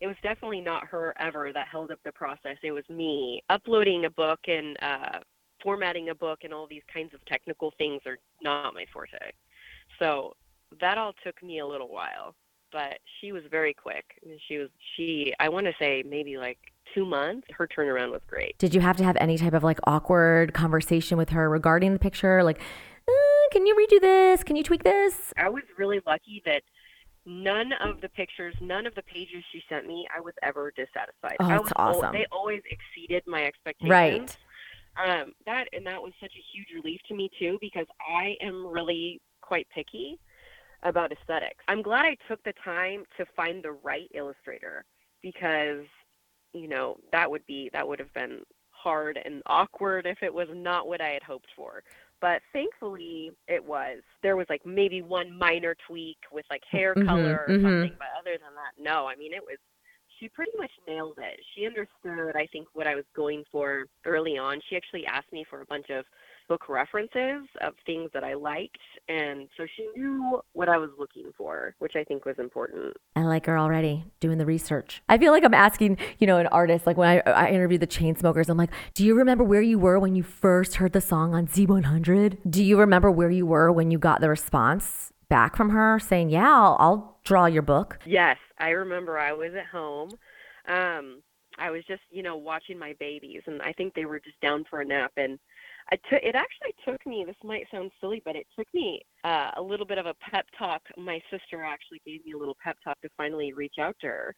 it 0.00 0.06
was 0.06 0.16
definitely 0.22 0.60
not 0.60 0.86
her 0.86 1.14
ever 1.18 1.52
that 1.52 1.68
held 1.68 1.90
up 1.90 1.98
the 2.04 2.12
process. 2.12 2.56
It 2.62 2.72
was 2.72 2.88
me 2.88 3.42
uploading 3.50 4.04
a 4.04 4.10
book 4.10 4.40
and 4.46 4.76
uh 4.82 5.18
formatting 5.62 6.08
a 6.08 6.14
book 6.14 6.40
and 6.42 6.52
all 6.52 6.66
these 6.66 6.82
kinds 6.92 7.14
of 7.14 7.24
technical 7.26 7.72
things 7.78 8.02
are 8.06 8.18
not 8.42 8.74
my 8.74 8.84
forte. 8.92 9.12
So 9.98 10.34
that 10.80 10.98
all 10.98 11.12
took 11.24 11.40
me 11.42 11.60
a 11.60 11.66
little 11.66 11.88
while, 11.88 12.34
but 12.72 12.98
she 13.20 13.30
was 13.32 13.42
very 13.50 13.74
quick. 13.74 14.04
She 14.48 14.58
was 14.58 14.68
she 14.96 15.34
I 15.40 15.48
want 15.48 15.66
to 15.66 15.74
say 15.78 16.02
maybe 16.06 16.36
like 16.36 16.58
two 16.94 17.06
months, 17.06 17.46
her 17.56 17.66
turnaround 17.66 18.10
was 18.10 18.22
great. 18.26 18.58
Did 18.58 18.74
you 18.74 18.80
have 18.80 18.96
to 18.98 19.04
have 19.04 19.16
any 19.20 19.38
type 19.38 19.54
of 19.54 19.62
like 19.62 19.78
awkward 19.84 20.54
conversation 20.54 21.18
with 21.18 21.30
her 21.30 21.48
regarding 21.48 21.92
the 21.92 21.98
picture? 21.98 22.42
Like, 22.42 22.60
uh, 23.08 23.48
can 23.52 23.66
you 23.66 23.74
redo 23.74 24.00
this? 24.00 24.42
Can 24.44 24.56
you 24.56 24.62
tweak 24.62 24.84
this? 24.84 25.32
I 25.36 25.48
was 25.48 25.62
really 25.78 26.00
lucky 26.06 26.42
that 26.46 26.62
none 27.24 27.72
of 27.80 28.00
the 28.00 28.08
pictures, 28.08 28.54
none 28.60 28.86
of 28.86 28.94
the 28.94 29.02
pages 29.02 29.44
she 29.52 29.62
sent 29.68 29.86
me, 29.86 30.06
I 30.16 30.20
was 30.20 30.34
ever 30.42 30.72
dissatisfied. 30.76 31.36
Oh, 31.40 31.44
I 31.44 31.48
that's 31.48 31.64
was 31.64 31.72
awesome. 31.76 32.12
they 32.12 32.26
always 32.32 32.62
exceeded 32.70 33.22
my 33.26 33.44
expectations. 33.44 33.90
Right. 33.90 34.36
Um, 34.94 35.32
that 35.46 35.68
and 35.72 35.86
that 35.86 36.02
was 36.02 36.12
such 36.20 36.32
a 36.32 36.44
huge 36.52 36.68
relief 36.74 37.00
to 37.08 37.14
me 37.14 37.30
too 37.38 37.56
because 37.60 37.86
I 38.00 38.36
am 38.42 38.66
really 38.66 39.20
quite 39.40 39.66
picky 39.74 40.18
about 40.82 41.12
aesthetics. 41.12 41.64
I'm 41.68 41.80
glad 41.80 42.04
I 42.04 42.16
took 42.28 42.42
the 42.44 42.52
time 42.64 43.04
to 43.16 43.24
find 43.34 43.62
the 43.62 43.72
right 43.72 44.10
illustrator 44.14 44.84
because 45.22 45.86
you 46.52 46.68
know 46.68 46.96
that 47.12 47.30
would 47.30 47.44
be 47.46 47.70
that 47.72 47.86
would 47.86 47.98
have 47.98 48.12
been 48.14 48.40
hard 48.70 49.18
and 49.24 49.42
awkward 49.46 50.06
if 50.06 50.22
it 50.22 50.32
was 50.32 50.48
not 50.52 50.88
what 50.88 51.00
I 51.00 51.10
had 51.10 51.22
hoped 51.22 51.48
for. 51.54 51.82
But 52.20 52.40
thankfully 52.52 53.32
it 53.48 53.64
was. 53.64 53.98
There 54.22 54.36
was 54.36 54.46
like 54.48 54.64
maybe 54.64 55.02
one 55.02 55.36
minor 55.36 55.76
tweak 55.86 56.18
with 56.32 56.44
like 56.50 56.62
hair 56.70 56.94
Mhm, 56.94 57.06
color 57.06 57.46
or 57.48 57.48
mhm. 57.48 57.62
something, 57.62 57.96
but 57.98 58.08
other 58.18 58.38
than 58.38 58.54
that, 58.54 58.72
no. 58.78 59.06
I 59.06 59.16
mean 59.16 59.32
it 59.32 59.42
was 59.42 59.58
she 60.18 60.28
pretty 60.28 60.52
much 60.56 60.70
nailed 60.86 61.18
it. 61.18 61.40
She 61.54 61.66
understood, 61.66 62.36
I 62.36 62.46
think, 62.52 62.68
what 62.74 62.86
I 62.86 62.94
was 62.94 63.04
going 63.16 63.44
for 63.50 63.86
early 64.04 64.38
on. 64.38 64.60
She 64.68 64.76
actually 64.76 65.04
asked 65.06 65.32
me 65.32 65.44
for 65.48 65.62
a 65.62 65.66
bunch 65.66 65.90
of 65.90 66.04
book 66.48 66.68
references 66.68 67.46
of 67.60 67.74
things 67.86 68.10
that 68.14 68.24
I 68.24 68.34
liked, 68.34 68.78
and 69.08 69.48
so 69.56 69.64
she 69.76 69.88
knew 69.96 70.40
what 70.52 70.68
I 70.68 70.78
was 70.78 70.90
looking 70.98 71.32
for, 71.36 71.74
which 71.78 71.96
I 71.96 72.04
think 72.04 72.24
was 72.24 72.38
important. 72.38 72.96
I 73.16 73.22
like 73.22 73.46
her 73.46 73.58
already 73.58 74.04
doing 74.20 74.38
the 74.38 74.46
research. 74.46 75.02
I 75.08 75.18
feel 75.18 75.32
like 75.32 75.44
I'm 75.44 75.54
asking, 75.54 75.98
you 76.18 76.26
know, 76.26 76.38
an 76.38 76.46
artist. 76.48 76.86
Like 76.86 76.96
when 76.96 77.08
I, 77.08 77.30
I 77.30 77.50
interviewed 77.50 77.80
the 77.80 77.86
Chainsmokers, 77.86 78.48
I'm 78.48 78.56
like, 78.56 78.70
do 78.94 79.04
you 79.04 79.14
remember 79.14 79.44
where 79.44 79.62
you 79.62 79.78
were 79.78 79.98
when 79.98 80.14
you 80.14 80.22
first 80.22 80.76
heard 80.76 80.92
the 80.92 81.00
song 81.00 81.34
on 81.34 81.46
Z100? 81.46 82.38
Do 82.48 82.62
you 82.62 82.78
remember 82.78 83.10
where 83.10 83.30
you 83.30 83.46
were 83.46 83.72
when 83.72 83.90
you 83.90 83.98
got 83.98 84.20
the 84.20 84.28
response 84.28 85.12
back 85.28 85.56
from 85.56 85.70
her 85.70 85.98
saying, 85.98 86.30
yeah, 86.30 86.50
I'll, 86.50 86.76
I'll 86.78 87.18
draw 87.24 87.46
your 87.46 87.62
book? 87.62 87.98
Yes, 88.04 88.36
I 88.58 88.70
remember 88.70 89.18
I 89.18 89.32
was 89.32 89.52
at 89.58 89.66
home. 89.66 90.10
Um, 90.68 91.22
I 91.58 91.70
was 91.70 91.84
just, 91.86 92.02
you 92.10 92.22
know, 92.22 92.36
watching 92.36 92.78
my 92.78 92.94
babies, 92.98 93.42
and 93.46 93.60
I 93.62 93.72
think 93.72 93.94
they 93.94 94.04
were 94.04 94.20
just 94.20 94.40
down 94.40 94.64
for 94.68 94.80
a 94.80 94.84
nap. 94.84 95.12
And 95.16 95.38
I 95.92 95.96
took 96.08 96.22
it 96.22 96.34
actually 96.34 96.74
took 96.86 97.06
me. 97.06 97.22
This 97.26 97.36
might 97.44 97.66
sound 97.70 97.90
silly, 98.00 98.22
but 98.24 98.34
it 98.34 98.46
took 98.58 98.66
me 98.72 99.02
uh, 99.24 99.50
a 99.58 99.62
little 99.62 99.84
bit 99.84 99.98
of 99.98 100.06
a 100.06 100.14
pep 100.14 100.46
talk. 100.58 100.80
My 100.96 101.20
sister 101.30 101.62
actually 101.62 102.00
gave 102.06 102.24
me 102.24 102.32
a 102.32 102.38
little 102.38 102.56
pep 102.64 102.78
talk 102.82 102.98
to 103.02 103.10
finally 103.18 103.52
reach 103.52 103.74
out 103.78 103.94
to 104.00 104.06
her 104.06 104.34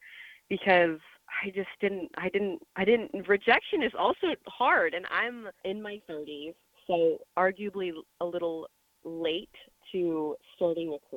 because 0.49 0.99
I 1.41 1.51
just 1.51 1.69
didn't. 1.79 2.11
I 2.17 2.27
didn't. 2.27 2.59
I 2.75 2.83
didn't. 2.83 3.09
Rejection 3.29 3.83
is 3.83 3.93
also 3.97 4.35
hard, 4.47 4.93
and 4.93 5.05
I'm 5.09 5.47
in 5.63 5.81
my 5.81 6.01
30s, 6.09 6.55
so 6.87 7.19
arguably 7.39 7.91
a 8.19 8.25
little 8.25 8.67
late 9.05 9.47
to 9.93 10.35
starting 10.57 10.89
a 10.89 11.14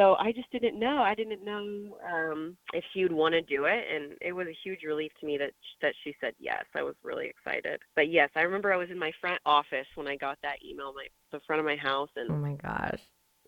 so 0.00 0.16
I 0.18 0.32
just 0.32 0.50
didn't 0.50 0.78
know. 0.78 1.02
I 1.02 1.14
didn't 1.14 1.44
know 1.44 1.96
um, 2.10 2.56
if 2.72 2.82
she 2.92 3.02
would 3.02 3.12
want 3.12 3.34
to 3.34 3.42
do 3.42 3.66
it, 3.66 3.84
and 3.94 4.14
it 4.22 4.32
was 4.32 4.46
a 4.46 4.56
huge 4.64 4.80
relief 4.86 5.12
to 5.20 5.26
me 5.26 5.36
that 5.38 5.50
that 5.82 5.92
she 6.02 6.14
said 6.20 6.32
yes. 6.38 6.64
I 6.74 6.82
was 6.82 6.94
really 7.02 7.26
excited. 7.28 7.80
But 7.96 8.10
yes, 8.10 8.30
I 8.34 8.40
remember 8.42 8.72
I 8.72 8.76
was 8.76 8.90
in 8.90 8.98
my 8.98 9.12
front 9.20 9.40
office 9.44 9.86
when 9.96 10.08
I 10.08 10.16
got 10.16 10.38
that 10.42 10.56
email, 10.64 10.92
my 10.94 11.06
the 11.32 11.40
front 11.46 11.60
of 11.60 11.66
my 11.66 11.76
house, 11.76 12.08
and 12.16 12.30
Oh 12.30 12.36
my 12.36 12.54
gosh. 12.54 13.00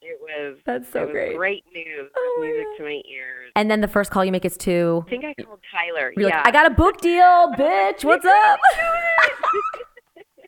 it 0.02 0.18
was 0.20 0.58
That's 0.66 0.90
so 0.92 1.02
was 1.04 1.12
great. 1.12 1.36
great 1.36 1.64
news, 1.74 2.10
Oh 2.16 2.38
music 2.42 2.66
God. 2.72 2.76
to 2.78 2.82
my 2.84 3.00
ears. 3.10 3.52
And 3.56 3.70
then 3.70 3.80
the 3.80 3.88
first 3.88 4.10
call 4.10 4.24
you 4.24 4.32
make 4.32 4.44
is 4.44 4.56
to, 4.58 5.04
I 5.06 5.10
think 5.10 5.24
I 5.24 5.34
called 5.42 5.60
Tyler. 5.74 6.12
yeah, 6.16 6.26
like, 6.38 6.46
I 6.48 6.50
got 6.50 6.66
a 6.66 6.74
book 6.74 7.00
deal, 7.00 7.52
bitch. 7.58 8.04
What's 8.04 8.26
up? 8.26 8.60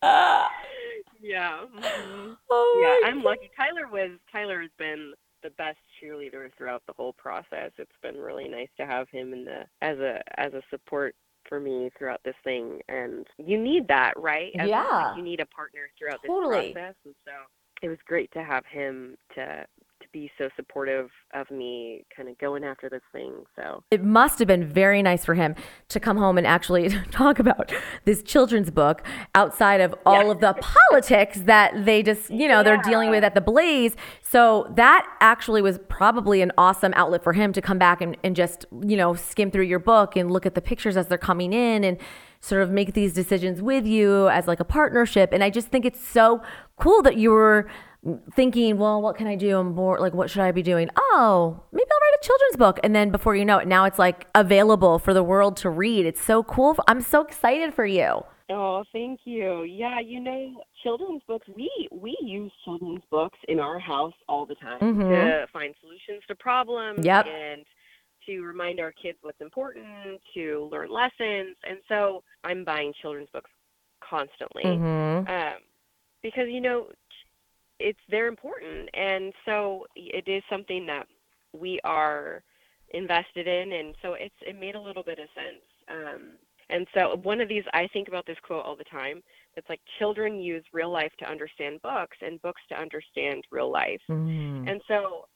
Ah. 0.02 0.50
yeah. 1.22 1.64
mhm. 1.74 2.36
Oh 2.50 3.00
yeah, 3.02 3.08
I'm 3.08 3.22
lucky. 3.22 3.50
Tyler 3.56 3.88
was 3.90 4.10
Tyler 4.30 4.60
has 4.60 4.70
been 4.78 5.12
the 5.42 5.50
best 5.50 5.78
cheerleader 6.04 6.50
throughout 6.56 6.82
the 6.86 6.92
whole 6.92 7.12
process. 7.14 7.72
It's 7.78 7.90
been 8.02 8.16
really 8.16 8.48
nice 8.48 8.68
to 8.78 8.86
have 8.86 9.08
him 9.10 9.32
in 9.32 9.44
the 9.44 9.64
as 9.82 9.98
a 9.98 10.20
as 10.38 10.52
a 10.52 10.62
support 10.70 11.14
for 11.48 11.60
me 11.60 11.90
throughout 11.98 12.20
this 12.24 12.34
thing, 12.42 12.80
and 12.88 13.26
you 13.38 13.60
need 13.60 13.86
that, 13.88 14.14
right? 14.16 14.52
As 14.58 14.68
Yeah. 14.68 14.82
like, 14.82 15.16
you 15.18 15.22
need 15.22 15.40
a 15.40 15.46
partner 15.46 15.90
throughout 15.98 16.22
this 16.22 16.28
Totally. 16.30 16.72
process, 16.72 16.94
and 17.04 17.14
so 17.24 17.32
it 17.82 17.88
was 17.88 17.98
great 18.06 18.30
to 18.32 18.42
have 18.42 18.64
him 18.66 19.16
to 19.34 19.66
be 20.14 20.30
so 20.38 20.48
supportive 20.56 21.10
of 21.34 21.50
me, 21.50 22.06
kind 22.16 22.28
of 22.30 22.38
going 22.38 22.64
after 22.64 22.88
this 22.88 23.02
thing. 23.12 23.34
So 23.56 23.82
it 23.90 24.02
must 24.02 24.38
have 24.38 24.46
been 24.48 24.66
very 24.66 25.02
nice 25.02 25.24
for 25.24 25.34
him 25.34 25.54
to 25.88 26.00
come 26.00 26.16
home 26.16 26.38
and 26.38 26.46
actually 26.46 26.88
talk 27.10 27.38
about 27.38 27.72
this 28.06 28.22
children's 28.22 28.70
book 28.70 29.02
outside 29.34 29.80
of 29.82 29.94
all 30.06 30.24
Yeah. 30.26 30.30
of 30.30 30.40
the 30.40 30.54
politics 30.60 31.40
that 31.42 31.84
they 31.84 32.02
just, 32.02 32.30
you 32.30 32.46
know, 32.48 32.62
they're 32.62 32.80
dealing 32.82 33.10
with 33.10 33.24
at 33.24 33.34
the 33.34 33.40
Blaze. 33.40 33.96
So 34.22 34.72
that 34.76 35.04
actually 35.20 35.60
was 35.60 35.78
probably 35.88 36.40
an 36.40 36.52
awesome 36.56 36.94
outlet 36.94 37.22
for 37.24 37.32
him 37.32 37.52
to 37.52 37.60
come 37.60 37.78
back 37.78 38.00
and, 38.00 38.16
and 38.22 38.36
just, 38.36 38.64
you 38.86 38.96
know, 38.96 39.14
skim 39.14 39.50
through 39.50 39.64
your 39.64 39.80
book 39.80 40.14
and 40.16 40.30
look 40.30 40.46
at 40.46 40.54
the 40.54 40.62
pictures 40.62 40.96
as 40.96 41.08
they're 41.08 41.18
coming 41.18 41.52
in 41.52 41.82
and 41.82 41.98
sort 42.40 42.62
of 42.62 42.70
make 42.70 42.92
these 42.92 43.12
decisions 43.12 43.60
with 43.60 43.84
you 43.86 44.28
as 44.28 44.46
like 44.46 44.60
a 44.60 44.64
partnership. 44.64 45.30
And 45.32 45.42
I 45.42 45.50
just 45.50 45.68
think 45.68 45.84
it's 45.84 46.06
so 46.06 46.40
cool 46.78 47.02
that 47.02 47.16
you 47.16 47.30
were 47.32 47.68
thinking, 48.34 48.78
well, 48.78 49.00
what 49.00 49.16
can 49.16 49.26
I 49.26 49.36
do? 49.36 49.58
I'm 49.58 49.74
more 49.74 49.98
like, 49.98 50.14
what 50.14 50.30
should 50.30 50.42
I 50.42 50.52
be 50.52 50.62
doing? 50.62 50.88
Oh, 50.96 51.62
maybe 51.72 51.84
I'll 51.90 51.98
write 52.00 52.18
a 52.20 52.24
children's 52.24 52.56
book. 52.56 52.78
And 52.82 52.94
then 52.94 53.10
before 53.10 53.34
you 53.34 53.44
know 53.44 53.58
it, 53.58 53.68
now 53.68 53.84
it's 53.84 53.98
like 53.98 54.26
available 54.34 54.98
for 54.98 55.14
the 55.14 55.22
world 55.22 55.56
to 55.58 55.70
read. 55.70 56.06
It's 56.06 56.22
so 56.22 56.42
cool. 56.42 56.76
I'm 56.88 57.00
so 57.00 57.22
excited 57.22 57.74
for 57.74 57.86
you. 57.86 58.24
Oh, 58.50 58.84
thank 58.92 59.20
you. 59.24 59.62
Yeah, 59.62 60.00
you 60.00 60.20
know, 60.20 60.62
children's 60.82 61.22
books, 61.26 61.46
we 61.56 61.88
we 61.90 62.14
use 62.20 62.52
children's 62.64 63.02
books 63.10 63.38
in 63.48 63.58
our 63.58 63.78
house 63.78 64.12
all 64.28 64.44
the 64.44 64.54
time 64.56 64.80
Mhm. 64.80 65.08
to 65.08 65.46
find 65.50 65.74
solutions 65.80 66.22
to 66.28 66.34
problems 66.34 67.06
Yep. 67.06 67.26
and 67.26 67.64
to 68.26 68.40
remind 68.42 68.80
our 68.80 68.92
kids 68.92 69.18
what's 69.22 69.40
important, 69.40 70.20
to 70.34 70.68
learn 70.70 70.90
lessons. 70.90 71.56
And 71.66 71.78
so 71.88 72.22
I'm 72.44 72.64
buying 72.64 72.92
children's 73.00 73.30
books 73.30 73.50
constantly. 74.00 74.64
Mm-hmm. 74.64 75.30
Um, 75.30 75.54
because 76.22 76.48
you 76.50 76.60
know, 76.60 76.88
it's 77.80 77.98
they're 78.10 78.28
important 78.28 78.88
and 78.94 79.32
so 79.44 79.86
it 79.96 80.28
is 80.28 80.42
something 80.48 80.86
that 80.86 81.06
we 81.52 81.80
are 81.84 82.42
invested 82.90 83.46
in 83.46 83.72
and 83.72 83.94
so 84.02 84.14
it's 84.14 84.34
it 84.42 84.58
made 84.58 84.74
a 84.74 84.80
little 84.80 85.02
bit 85.02 85.18
of 85.18 85.28
sense. 85.34 85.64
Um 85.88 86.32
and 86.70 86.86
so 86.94 87.16
one 87.22 87.40
of 87.40 87.48
these, 87.48 87.64
I 87.72 87.88
think 87.92 88.08
about 88.08 88.26
this 88.26 88.38
quote 88.42 88.64
all 88.64 88.76
the 88.76 88.84
time. 88.84 89.22
It's 89.56 89.68
like 89.68 89.80
children 89.98 90.40
use 90.40 90.64
real 90.72 90.90
life 90.90 91.12
to 91.18 91.30
understand 91.30 91.82
books, 91.82 92.16
and 92.20 92.40
books 92.42 92.62
to 92.70 92.80
understand 92.80 93.44
real 93.50 93.70
life. 93.70 94.00
Mm. 94.10 94.70
And 94.70 94.80
so, 94.88 95.26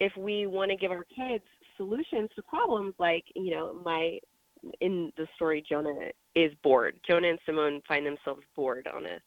if 0.00 0.12
we 0.16 0.46
want 0.46 0.70
to 0.70 0.76
give 0.76 0.90
our 0.90 1.04
kids 1.04 1.44
solutions 1.76 2.30
to 2.36 2.42
problems, 2.42 2.94
like 2.98 3.24
you 3.34 3.50
know, 3.50 3.80
my 3.84 4.18
in 4.80 5.12
the 5.16 5.26
story, 5.36 5.64
Jonah 5.68 6.10
is 6.34 6.52
bored. 6.62 6.98
Jonah 7.06 7.28
and 7.28 7.38
Simone 7.46 7.82
find 7.86 8.04
themselves 8.04 8.42
bored 8.56 8.88
on 8.92 9.06
a 9.06 9.18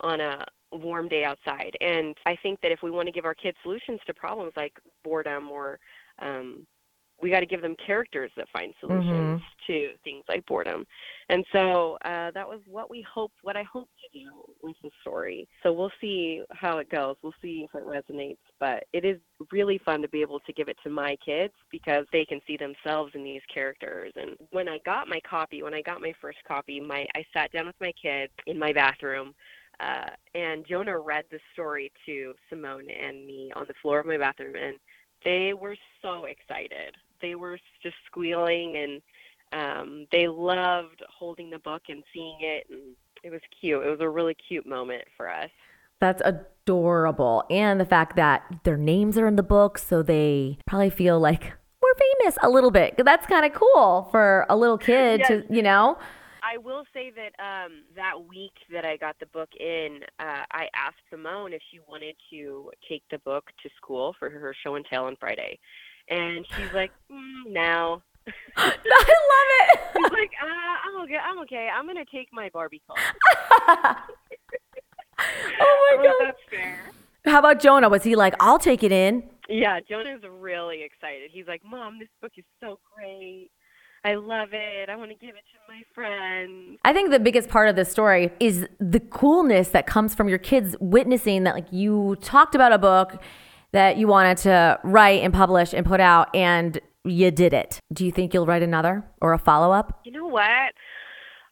on 0.00 0.20
a 0.20 0.44
warm 0.74 1.08
day 1.08 1.24
outside, 1.24 1.76
and 1.80 2.16
I 2.26 2.36
think 2.42 2.60
that 2.62 2.72
if 2.72 2.80
we 2.82 2.90
want 2.90 3.06
to 3.06 3.12
give 3.12 3.24
our 3.24 3.34
kids 3.34 3.56
solutions 3.62 4.00
to 4.06 4.14
problems 4.14 4.52
like 4.56 4.72
boredom 5.02 5.50
or 5.50 5.78
um, 6.20 6.66
we 7.22 7.30
got 7.30 7.40
to 7.40 7.46
give 7.46 7.62
them 7.62 7.76
characters 7.86 8.30
that 8.36 8.48
find 8.52 8.74
solutions 8.80 9.40
to 9.66 9.90
things 10.02 10.24
like 10.28 10.44
boredom. 10.46 10.84
And 11.28 11.44
so 11.52 11.96
uh, 12.04 12.30
that 12.32 12.46
was 12.46 12.60
what 12.66 12.90
we 12.90 13.06
hoped, 13.12 13.36
what 13.42 13.56
I 13.56 13.62
hoped 13.62 13.92
to 14.12 14.18
do 14.18 14.30
with 14.62 14.76
the 14.82 14.90
story. 15.00 15.48
So 15.62 15.72
we'll 15.72 15.92
see 16.00 16.42
how 16.50 16.78
it 16.78 16.90
goes. 16.90 17.16
We'll 17.22 17.34
see 17.40 17.66
if 17.66 17.74
it 17.74 17.86
resonates. 17.86 18.36
But 18.60 18.84
it 18.92 19.04
is 19.04 19.18
really 19.52 19.80
fun 19.84 20.02
to 20.02 20.08
be 20.08 20.20
able 20.20 20.40
to 20.40 20.52
give 20.52 20.68
it 20.68 20.76
to 20.84 20.90
my 20.90 21.16
kids 21.24 21.54
because 21.70 22.04
they 22.12 22.24
can 22.24 22.40
see 22.46 22.56
themselves 22.56 23.12
in 23.14 23.24
these 23.24 23.42
characters. 23.52 24.12
And 24.16 24.36
when 24.50 24.68
I 24.68 24.78
got 24.84 25.08
my 25.08 25.20
copy, 25.28 25.62
when 25.62 25.74
I 25.74 25.82
got 25.82 26.00
my 26.00 26.12
first 26.20 26.38
copy, 26.46 26.80
my 26.80 27.06
I 27.14 27.24
sat 27.32 27.52
down 27.52 27.66
with 27.66 27.76
my 27.80 27.92
kids 28.00 28.32
in 28.46 28.58
my 28.58 28.72
bathroom. 28.72 29.34
Uh, 29.80 30.10
and 30.34 30.66
Jonah 30.66 30.98
read 30.98 31.24
the 31.30 31.40
story 31.52 31.92
to 32.06 32.34
Simone 32.48 32.88
and 32.90 33.26
me 33.26 33.52
on 33.56 33.64
the 33.68 33.74
floor 33.82 34.00
of 34.00 34.06
my 34.06 34.16
bathroom, 34.16 34.54
and 34.54 34.76
they 35.24 35.52
were 35.52 35.76
so 36.02 36.24
excited. 36.24 36.94
They 37.20 37.34
were 37.34 37.58
just 37.82 37.96
squealing 38.06 38.76
and 38.76 39.02
um, 39.52 40.06
they 40.10 40.26
loved 40.26 41.02
holding 41.08 41.50
the 41.50 41.58
book 41.60 41.82
and 41.88 42.02
seeing 42.12 42.38
it, 42.40 42.66
and 42.70 42.80
it 43.22 43.30
was 43.30 43.40
cute. 43.60 43.84
It 43.84 43.90
was 43.90 44.00
a 44.00 44.08
really 44.08 44.34
cute 44.34 44.66
moment 44.66 45.04
for 45.16 45.30
us. 45.30 45.50
That's 46.00 46.20
adorable. 46.24 47.44
And 47.50 47.80
the 47.80 47.84
fact 47.84 48.16
that 48.16 48.42
their 48.64 48.76
names 48.76 49.16
are 49.16 49.26
in 49.26 49.36
the 49.36 49.44
book, 49.44 49.78
so 49.78 50.02
they 50.02 50.58
probably 50.66 50.90
feel 50.90 51.20
like 51.20 51.52
we're 51.80 51.94
famous 52.20 52.36
a 52.42 52.48
little 52.48 52.72
bit. 52.72 52.94
That's 52.98 53.26
kind 53.26 53.46
of 53.46 53.52
cool 53.52 54.08
for 54.10 54.44
a 54.48 54.56
little 54.56 54.78
kid 54.78 55.20
Yes. 55.20 55.28
to, 55.28 55.44
you 55.54 55.62
know? 55.62 55.98
I 56.44 56.58
will 56.58 56.84
say 56.92 57.10
that 57.10 57.32
um, 57.42 57.84
that 57.96 58.28
week 58.28 58.52
that 58.70 58.84
I 58.84 58.96
got 58.98 59.16
the 59.18 59.26
book 59.26 59.48
in, 59.58 60.00
uh, 60.18 60.44
I 60.52 60.68
asked 60.74 60.98
Simone 61.10 61.54
if 61.54 61.62
she 61.70 61.80
wanted 61.88 62.16
to 62.30 62.70
take 62.88 63.02
the 63.10 63.18
book 63.18 63.44
to 63.62 63.70
school 63.76 64.14
for 64.18 64.28
her 64.28 64.54
show 64.62 64.74
and 64.74 64.84
tell 64.84 65.06
on 65.06 65.16
Friday, 65.18 65.58
and 66.10 66.46
she's 66.56 66.72
like, 66.74 66.90
mm, 67.10 67.52
"No." 67.52 68.02
I 68.56 68.66
love 68.66 68.76
it. 68.78 69.80
She's 69.96 70.12
like, 70.12 70.30
uh, 70.42 70.46
"I'm 70.46 71.02
okay. 71.02 71.18
I'm 71.22 71.38
okay. 71.40 71.68
I'm 71.74 71.86
gonna 71.86 72.06
take 72.10 72.28
my 72.32 72.48
Barbie 72.54 72.80
car." 72.86 72.96
oh 75.60 75.96
my 75.98 76.04
God. 76.04 76.14
That's 76.20 76.38
fair. 76.50 76.90
How 77.26 77.38
about 77.38 77.60
Jonah? 77.60 77.90
Was 77.90 78.02
he 78.02 78.16
like, 78.16 78.34
I'll 78.40 78.58
take 78.58 78.82
it 78.82 78.92
in? 78.92 79.24
Yeah, 79.48 79.80
Jonah's 79.80 80.22
really 80.40 80.82
excited. 80.82 81.30
He's 81.32 81.46
like, 81.46 81.62
Mom, 81.64 81.98
this 81.98 82.08
book 82.22 82.32
is 82.36 82.44
so 82.60 82.78
great. 82.94 83.50
I 84.04 84.14
love 84.14 84.50
it. 84.52 84.88
I 84.90 84.96
want 84.96 85.10
to 85.10 85.16
give 85.16 85.34
it 85.34 85.44
to 85.52 85.58
my 85.72 85.82
friends. 85.94 86.78
I 86.84 86.92
think 86.92 87.10
the 87.10 87.18
biggest 87.18 87.48
part 87.48 87.68
of 87.68 87.76
this 87.76 87.90
story 87.90 88.30
is 88.38 88.66
the 88.78 89.00
coolness 89.00 89.68
that 89.68 89.86
comes 89.86 90.14
from 90.14 90.28
your 90.28 90.38
kids 90.38 90.76
witnessing 90.78 91.44
that, 91.44 91.54
like, 91.54 91.72
you 91.72 92.16
talked 92.20 92.54
about 92.54 92.72
a 92.72 92.78
book 92.78 93.22
that 93.72 93.96
you 93.96 94.06
wanted 94.06 94.36
to 94.38 94.78
write 94.84 95.22
and 95.22 95.32
publish 95.32 95.72
and 95.72 95.86
put 95.86 96.00
out, 96.00 96.28
and 96.34 96.80
you 97.04 97.30
did 97.30 97.52
it. 97.54 97.80
Do 97.92 98.04
you 98.04 98.12
think 98.12 98.34
you'll 98.34 98.46
write 98.46 98.62
another 98.62 99.04
or 99.20 99.32
a 99.32 99.38
follow 99.38 99.72
up? 99.72 100.00
You 100.04 100.12
know 100.12 100.26
what? 100.26 100.72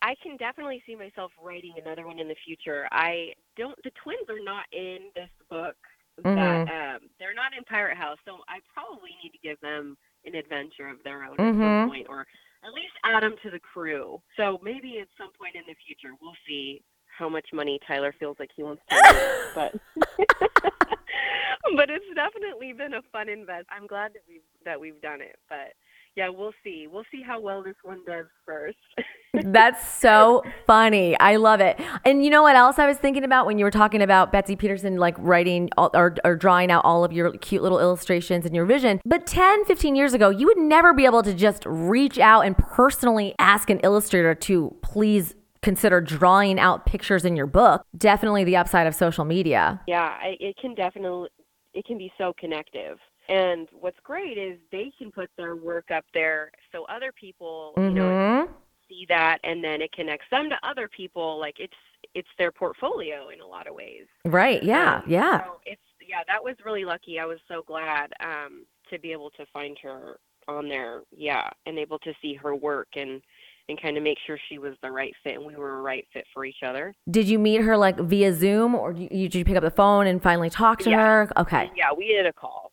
I 0.03 0.15
can 0.23 0.37
definitely 0.37 0.83
see 0.87 0.95
myself 0.95 1.33
writing 1.43 1.75
another 1.83 2.07
one 2.07 2.19
in 2.19 2.29
the 2.29 2.37
future. 2.45 2.87
I 2.91 3.33
don't. 3.57 3.77
The 3.85 3.93
twins 4.03 4.29
are 4.29 4.43
not 4.43 4.65
in 4.73 4.99
this 5.15 5.31
book. 5.49 5.77
Mhm. 6.23 6.35
That 6.35 6.97
um, 6.97 7.09
they're 7.19 7.35
not 7.35 7.53
in 7.57 7.65
Pirate 7.65 7.97
House, 7.97 8.19
so 8.27 8.39
I 8.49 8.59
probably 8.75 9.11
need 9.23 9.31
to 9.31 9.39
give 9.39 9.59
them 9.61 9.97
an 10.25 10.35
adventure 10.35 10.89
of 10.89 11.03
their 11.05 11.25
own 11.25 11.39
at 11.41 11.55
Mhm. 11.55 11.81
some 11.83 11.89
point, 11.89 12.07
or 12.09 12.27
at 12.63 12.73
least 12.73 12.93
add 13.05 13.23
them 13.23 13.37
to 13.43 13.51
the 13.51 13.59
crew. 13.59 14.23
So 14.37 14.59
maybe 14.63 15.01
at 15.01 15.09
some 15.19 15.33
point 15.33 15.57
in 15.57 15.65
the 15.67 15.75
future, 15.75 16.11
we'll 16.21 16.37
see 16.47 16.83
how 17.07 17.29
much 17.29 17.53
money 17.53 17.79
Tyler 17.87 18.13
feels 18.13 18.39
like 18.39 18.51
he 18.55 18.63
wants 18.63 18.83
to 18.89 18.95
make. 18.95 19.55
but 19.55 19.75
but 21.77 21.91
it's 21.91 22.15
definitely 22.15 22.73
been 22.73 22.95
a 22.95 23.03
fun 23.13 23.29
invest. 23.29 23.67
I'm 23.71 23.87
glad 23.87 24.15
that 24.15 24.23
we've 24.29 24.43
that 24.65 24.81
we've 24.81 25.01
done 25.01 25.21
it, 25.21 25.39
but 25.49 25.75
yeah, 26.15 26.29
we'll 26.29 26.53
see. 26.63 26.87
We'll 26.91 27.05
see 27.11 27.23
how 27.23 27.41
well 27.41 27.63
this 27.63 27.77
one 27.83 28.01
does 28.07 28.27
first. 28.45 28.77
That's 29.35 29.89
so 29.89 30.43
funny. 30.67 31.19
I 31.19 31.37
love 31.37 31.61
it. 31.61 31.81
And 32.05 32.23
you 32.23 32.31
know 32.31 32.43
what 32.43 32.55
else 32.55 32.79
I 32.79 32.87
was 32.87 32.99
thinking 32.99 33.25
about 33.25 33.47
when 33.47 33.59
you 33.59 33.65
were 33.65 33.71
talking 33.71 34.03
about 34.03 34.31
Betsy 34.31 34.55
Peterson, 34.55 34.99
like 34.99 35.15
writing 35.19 35.71
all, 35.79 35.91
or, 35.95 36.15
or 36.23 36.37
drawing 36.37 36.71
out 36.71 36.85
all 36.85 37.03
of 37.03 37.13
your 37.13 37.33
cute 37.39 37.63
little 37.63 37.81
illustrations 37.81 38.45
and 38.45 38.55
your 38.55 38.67
vision. 38.67 39.01
But 39.07 39.27
10, 39.27 39.65
15 39.65 39.97
years 39.97 40.13
ago, 40.13 40.29
you 40.29 40.47
would 40.47 40.59
never 40.59 40.93
be 40.93 41.07
able 41.07 41.23
to 41.23 41.33
just 41.33 41.65
reach 41.65 42.19
out 42.19 42.43
and 42.43 42.57
personally 42.59 43.35
ask 43.39 43.71
an 43.71 43.81
illustrator 43.81 44.35
to 44.35 44.77
please 44.83 45.35
consider 45.63 46.01
drawing 46.01 46.59
out 46.59 46.85
pictures 46.85 47.25
in 47.25 47.37
your 47.37 47.47
book. 47.47 47.87
Definitely 47.97 48.45
the 48.45 48.57
upside 48.57 48.87
of 48.87 48.95
social 48.95 49.25
media. 49.25 49.81
yeah, 49.87 50.17
it 50.23 50.57
can 50.61 50.75
definitely 50.75 51.29
it 51.75 51.87
can 51.87 51.97
be 51.97 52.13
so 52.19 52.35
connective. 52.39 52.99
And 53.29 53.69
what's 53.73 53.99
great 54.03 54.37
is 54.39 54.59
they 54.71 54.93
can 54.99 55.11
put 55.13 55.31
their 55.37 55.57
work 55.57 55.91
up 55.91 56.05
there 56.13 56.51
so 56.73 56.85
other 56.85 57.13
people, 57.13 57.73
you 57.77 57.91
know, 57.91 58.03
Mhm. 58.49 58.49
see 58.89 59.07
that 59.09 59.39
and 59.45 59.63
then 59.63 59.81
it 59.81 59.93
connects 59.93 60.27
them 60.31 60.51
to 60.51 60.59
other 60.63 60.89
people 60.89 61.39
like 61.39 61.59
it's 61.61 61.77
it's 62.15 62.29
their 62.37 62.51
portfolio 62.51 63.29
in 63.29 63.41
a 63.41 63.47
lot 63.47 63.67
of 63.69 63.75
ways. 63.75 64.07
Right. 64.25 64.63
Yeah. 64.63 64.97
Um, 64.97 65.03
Yeah. 65.07 65.45
So 65.45 65.61
it's 65.65 65.81
yeah, 66.07 66.23
that 66.27 66.43
was 66.43 66.57
really 66.65 66.85
lucky. 66.85 67.19
I 67.21 67.25
was 67.27 67.39
so 67.49 67.63
glad 67.63 68.13
um, 68.21 68.67
to 68.91 68.99
be 68.99 69.13
able 69.13 69.31
to 69.31 69.47
find 69.47 69.79
her 69.79 70.19
on 70.49 70.69
there. 70.69 71.03
Yeah, 71.17 71.49
and 71.65 71.79
able 71.79 72.01
to 72.01 72.13
see 72.21 72.35
her 72.35 72.55
work 72.57 72.89
and 72.97 73.23
and 73.69 73.81
kind 73.81 73.97
of 73.97 74.03
make 74.03 74.19
sure 74.27 74.37
she 74.49 74.59
was 74.59 74.75
the 74.83 74.91
right 74.91 75.15
fit 75.23 75.37
and 75.37 75.47
we 75.47 75.55
were 75.55 75.79
a 75.79 75.81
right 75.81 76.05
fit 76.13 76.27
for 76.35 76.45
each 76.45 76.65
other. 76.65 76.93
Did 77.09 77.29
you 77.29 77.39
meet 77.39 77.61
her 77.63 77.77
like 77.77 77.97
via 77.97 78.33
Zoom 78.35 78.75
or 78.75 78.91
you, 78.93 79.07
you- 79.13 79.29
did 79.29 79.39
you 79.39 79.45
pick 79.45 79.57
up 79.57 79.63
the 79.63 79.71
phone 79.71 80.09
and 80.09 80.21
finally 80.21 80.51
talk 80.51 80.81
to 80.81 80.91
Yeah. 80.91 80.99
her? 81.27 81.33
Okay. 81.37 81.71
Yeah, 81.77 81.93
we 81.97 82.09
did 82.09 82.27
a 82.27 82.33
call. 82.33 82.72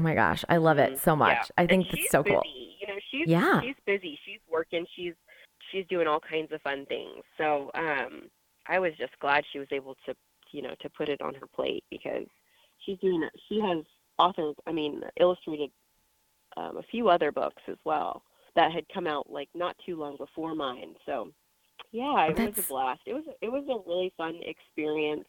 Oh 0.00 0.02
my 0.02 0.14
gosh. 0.14 0.42
I 0.48 0.56
love 0.56 0.78
it 0.78 0.94
Mhm. 0.94 0.98
so 0.98 1.14
much. 1.14 1.36
Yeah. 1.36 1.44
I 1.58 1.62
And 1.62 1.68
think 1.68 1.86
she's 1.88 2.04
that's 2.04 2.10
so 2.10 2.24
cool. 2.24 2.42
You 2.46 2.86
know, 2.86 2.98
she's 3.10 3.28
Yeah. 3.28 3.60
she's 3.60 3.76
busy. 3.84 4.18
She's 4.24 4.40
working. 4.48 4.86
She's 4.96 5.14
she's 5.70 5.86
doing 5.88 6.06
all 6.06 6.20
kinds 6.20 6.50
of 6.52 6.62
fun 6.62 6.86
things. 6.86 7.22
So 7.36 7.70
um, 7.74 8.30
I 8.66 8.78
was 8.78 8.94
just 8.96 9.16
glad 9.18 9.44
she 9.52 9.58
was 9.58 9.68
able 9.72 9.94
to 10.06 10.16
you 10.52 10.62
know 10.62 10.74
to 10.80 10.88
put 10.88 11.10
it 11.10 11.20
on 11.20 11.34
her 11.34 11.46
plate 11.46 11.84
because 11.90 12.26
she's 12.78 12.98
doing 13.00 13.22
it. 13.22 13.32
She 13.46 13.60
has 13.60 13.84
authored. 14.18 14.54
I 14.66 14.72
mean, 14.72 15.02
illustrated 15.18 15.70
um, 16.56 16.78
a 16.78 16.82
few 16.84 17.10
other 17.10 17.30
books 17.30 17.62
as 17.68 17.76
well 17.84 18.22
that 18.56 18.72
had 18.72 18.88
come 18.88 19.06
out 19.06 19.30
like 19.30 19.50
not 19.54 19.76
too 19.84 19.96
long 19.96 20.16
before 20.16 20.54
mine. 20.54 20.96
So 21.04 21.30
yeah, 21.92 22.24
it 22.28 22.38
was 22.38 22.56
a 22.58 22.62
blast. 22.62 23.02
It 23.04 23.12
was 23.12 23.24
it 23.42 23.52
was 23.52 23.64
a 23.68 23.86
really 23.86 24.14
fun 24.16 24.40
experience. 24.44 25.28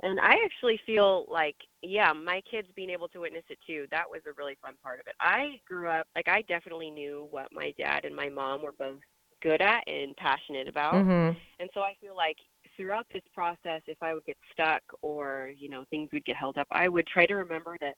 And 0.00 0.20
I 0.20 0.36
actually 0.44 0.78
feel 0.86 1.26
like, 1.28 1.56
yeah, 1.82 2.12
my 2.12 2.40
kids 2.48 2.68
being 2.76 2.90
able 2.90 3.08
to 3.08 3.20
witness 3.20 3.44
it 3.48 3.58
too, 3.66 3.86
that 3.90 4.08
was 4.08 4.20
a 4.26 4.32
really 4.38 4.56
fun 4.62 4.74
part 4.82 5.00
of 5.00 5.06
it. 5.08 5.14
I 5.18 5.60
grew 5.66 5.88
up, 5.88 6.06
like, 6.14 6.28
I 6.28 6.42
definitely 6.42 6.90
knew 6.90 7.26
what 7.30 7.48
my 7.52 7.72
dad 7.76 8.04
and 8.04 8.14
my 8.14 8.28
mom 8.28 8.62
were 8.62 8.74
both 8.78 9.00
good 9.42 9.60
at 9.60 9.82
and 9.88 10.16
passionate 10.16 10.68
about. 10.68 10.94
Mhm. 10.94 11.36
And 11.58 11.68
so 11.74 11.80
I 11.80 11.94
feel 12.00 12.14
like 12.14 12.38
throughout 12.76 13.06
this 13.12 13.22
process, 13.34 13.82
if 13.86 14.00
I 14.00 14.14
would 14.14 14.24
get 14.24 14.36
stuck 14.52 14.82
or, 15.02 15.52
you 15.56 15.68
know, 15.68 15.84
things 15.90 16.10
would 16.12 16.24
get 16.24 16.36
held 16.36 16.58
up, 16.58 16.68
I 16.70 16.88
would 16.88 17.06
try 17.08 17.26
to 17.26 17.34
remember 17.34 17.76
that 17.80 17.96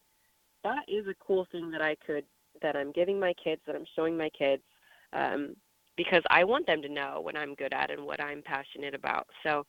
that 0.64 0.84
is 0.88 1.06
a 1.06 1.14
cool 1.14 1.46
thing 1.52 1.70
that 1.70 1.82
I 1.82 1.96
could, 1.96 2.24
that 2.62 2.76
I'm 2.76 2.92
giving 2.92 3.20
my 3.20 3.34
kids, 3.34 3.60
that 3.66 3.76
I'm 3.76 3.86
showing 3.94 4.16
my 4.16 4.30
kids, 4.30 4.62
um, 5.12 5.54
because 5.96 6.22
I 6.30 6.44
want 6.44 6.66
them 6.66 6.80
to 6.80 6.88
know 6.88 7.20
what 7.20 7.36
I'm 7.36 7.54
good 7.54 7.74
at 7.74 7.90
and 7.90 8.06
what 8.06 8.22
I'm 8.22 8.42
passionate 8.42 8.94
about. 8.94 9.26
So 9.42 9.66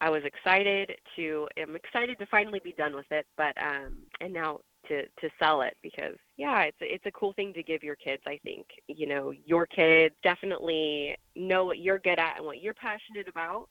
I 0.00 0.10
was 0.10 0.22
excited 0.24 0.90
to, 1.16 1.48
I'm 1.60 1.76
excited 1.76 2.18
to 2.18 2.26
finally 2.26 2.60
be 2.62 2.72
done 2.72 2.94
with 2.94 3.10
it, 3.10 3.26
but, 3.36 3.56
um, 3.62 3.96
and 4.20 4.32
now 4.32 4.60
to, 4.88 5.02
to 5.02 5.30
sell 5.38 5.62
it 5.62 5.76
because 5.82 6.16
yeah, 6.36 6.62
it's 6.62 6.76
a, 6.82 6.94
it's 6.94 7.06
a 7.06 7.10
cool 7.12 7.32
thing 7.34 7.52
to 7.54 7.62
give 7.62 7.82
your 7.82 7.96
kids. 7.96 8.22
I 8.26 8.38
think 8.42 8.66
you 8.86 9.06
know 9.06 9.32
your 9.46 9.66
kids 9.66 10.14
definitely 10.22 11.16
know 11.36 11.64
what 11.64 11.78
you're 11.78 11.98
good 11.98 12.18
at 12.18 12.36
and 12.36 12.46
what 12.46 12.60
you're 12.60 12.74
passionate 12.74 13.28
about. 13.28 13.68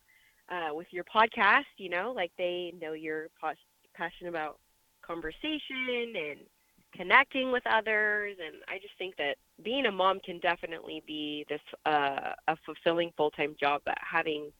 Uh, 0.49 0.73
with 0.73 0.87
your 0.91 1.05
podcast, 1.05 1.63
you 1.77 1.89
know, 1.89 2.11
like 2.13 2.31
they 2.37 2.73
know 2.79 2.91
you're 2.91 3.27
pas- 3.39 3.55
passionate 3.95 4.29
about 4.29 4.59
conversation 5.01 6.13
and 6.15 6.39
connecting 6.93 7.51
with 7.51 7.63
others. 7.65 8.35
And 8.45 8.57
I 8.67 8.77
just 8.77 8.93
think 8.97 9.15
that 9.17 9.35
being 9.63 9.85
a 9.85 9.91
mom 9.91 10.19
can 10.19 10.39
definitely 10.39 11.01
be 11.07 11.45
this 11.49 11.61
uh, 11.85 12.33
a 12.47 12.57
fulfilling 12.65 13.11
full 13.15 13.31
time 13.31 13.55
job, 13.59 13.81
but 13.85 13.97
having 13.99 14.51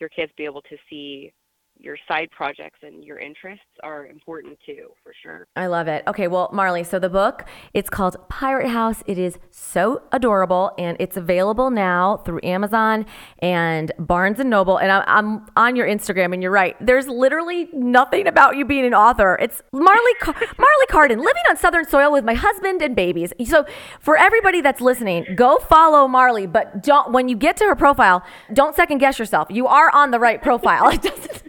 your 0.00 0.08
kids 0.08 0.32
be 0.36 0.44
able 0.44 0.62
to 0.62 0.76
see 0.88 1.32
your 1.78 1.96
side 2.08 2.30
projects 2.30 2.78
and 2.82 3.04
your 3.04 3.18
interests 3.18 3.64
are 3.82 4.06
important 4.06 4.58
too, 4.64 4.88
for 5.02 5.12
sure. 5.22 5.46
I 5.56 5.66
love 5.66 5.88
it. 5.88 6.02
Okay, 6.06 6.28
well, 6.28 6.48
Marley, 6.52 6.84
so 6.84 6.98
the 6.98 7.10
book, 7.10 7.44
it's 7.74 7.90
called 7.90 8.16
Pirate 8.28 8.68
House. 8.68 9.02
It 9.06 9.18
is 9.18 9.38
so 9.50 10.02
adorable 10.12 10.72
and 10.78 10.96
it's 10.98 11.16
available 11.16 11.70
now 11.70 12.18
through 12.18 12.40
Amazon 12.42 13.06
and 13.40 13.92
Barnes 13.98 14.40
and 14.40 14.48
Noble. 14.48 14.78
And 14.78 14.90
I'm, 14.90 15.04
I'm 15.06 15.46
on 15.56 15.76
your 15.76 15.86
Instagram 15.86 16.32
and 16.32 16.42
you're 16.42 16.52
right. 16.52 16.76
There's 16.80 17.06
literally 17.06 17.68
nothing 17.72 18.26
about 18.26 18.56
you 18.56 18.64
being 18.64 18.86
an 18.86 18.94
author. 18.94 19.36
It's 19.40 19.62
Marley 19.72 20.14
Car- 20.20 20.34
Marley 20.58 20.86
Carden, 20.88 21.18
living 21.18 21.42
on 21.50 21.56
southern 21.56 21.86
soil 21.86 22.10
with 22.10 22.24
my 22.24 22.34
husband 22.34 22.80
and 22.82 22.96
babies. 22.96 23.32
So 23.44 23.66
for 24.00 24.16
everybody 24.16 24.60
that's 24.60 24.80
listening, 24.80 25.26
go 25.36 25.58
follow 25.58 26.08
Marley, 26.08 26.46
but 26.46 26.82
don't 26.82 27.12
when 27.12 27.28
you 27.28 27.36
get 27.36 27.56
to 27.58 27.64
her 27.64 27.76
profile, 27.76 28.24
don't 28.52 28.74
second 28.74 28.98
guess 28.98 29.18
yourself. 29.18 29.48
You 29.50 29.66
are 29.66 29.90
on 29.94 30.10
the 30.10 30.18
right 30.18 30.40
profile. 30.40 30.92
It 30.94 31.02
doesn't 31.02 31.43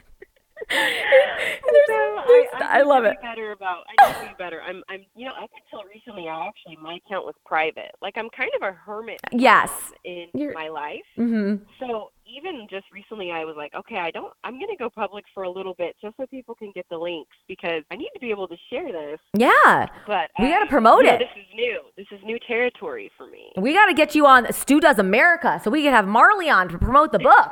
There's- 0.76 1.90
I, 1.90 2.24
there's- 2.28 2.48
I, 2.62 2.80
I 2.80 2.82
love 2.84 3.04
it. 3.06 3.16
better 3.22 3.52
about. 3.52 3.84
I 4.00 4.08
need 4.08 4.14
to 4.22 4.28
be 4.30 4.34
better. 4.38 4.62
I'm. 4.62 4.84
I'm. 4.90 5.06
You 5.16 5.26
know, 5.26 5.34
up 5.42 5.50
until 5.72 5.88
recently, 5.88 6.28
I 6.30 6.48
actually 6.48 6.78
my 6.82 6.96
account 7.06 7.26
was 7.26 7.36
private. 7.46 7.92
Like 8.02 8.16
I'm 8.18 8.30
kind 8.30 8.50
of 8.56 8.68
a 8.68 8.72
hermit. 8.74 9.20
Yes. 9.32 9.72
In 10.04 10.28
You're- 10.34 10.54
my 10.54 10.68
life. 10.70 11.02
Mm-hmm. 11.18 11.64
So 11.80 12.12
even 12.28 12.66
just 12.70 12.86
recently, 12.92 13.32
I 13.32 13.46
was 13.46 13.56
like, 13.56 13.74
okay, 13.76 13.98
I 13.98 14.10
don't. 14.12 14.34
I'm 14.44 14.54
gonna 14.54 14.76
go 14.78 14.90
public 14.90 15.26
for 15.34 15.44
a 15.44 15.50
little 15.50 15.76
bit 15.76 15.96
just 16.02 16.18
so 16.18 16.26
people 16.26 16.56
can 16.56 16.72
get 16.74 16.86
the 16.90 16.98
links 16.98 17.36
because 17.48 17.84
I 17.92 17.96
need 17.96 18.10
to 18.14 18.20
be 18.20 18.32
able 18.32 18.48
to 18.48 18.56
share 18.70 18.92
this. 18.92 19.20
Yeah. 19.38 19.88
But 20.08 20.32
We 20.40 20.50
gotta 20.50 20.66
uh, 20.66 20.70
promote 20.70 21.04
know, 21.06 21.14
it. 21.14 21.20
This 21.20 21.30
is 21.38 21.46
new. 21.56 21.80
This 21.98 22.08
is 22.12 22.20
new 22.24 22.40
territory 22.48 23.12
for 23.18 23.28
me. 23.28 23.52
We 23.58 23.74
got 23.74 23.86
to 23.88 23.94
get 23.94 24.16
you 24.16 24.26
on 24.26 24.52
Stu 24.52 24.80
Does 24.80 24.98
America 25.00 25.60
so 25.64 25.70
we 25.70 25.84
can 25.84 25.92
have 25.94 26.08
Marley 26.08 26.50
on 26.50 26.68
to 26.70 26.78
promote 26.80 27.12
the 27.12 27.20
book. 27.20 27.52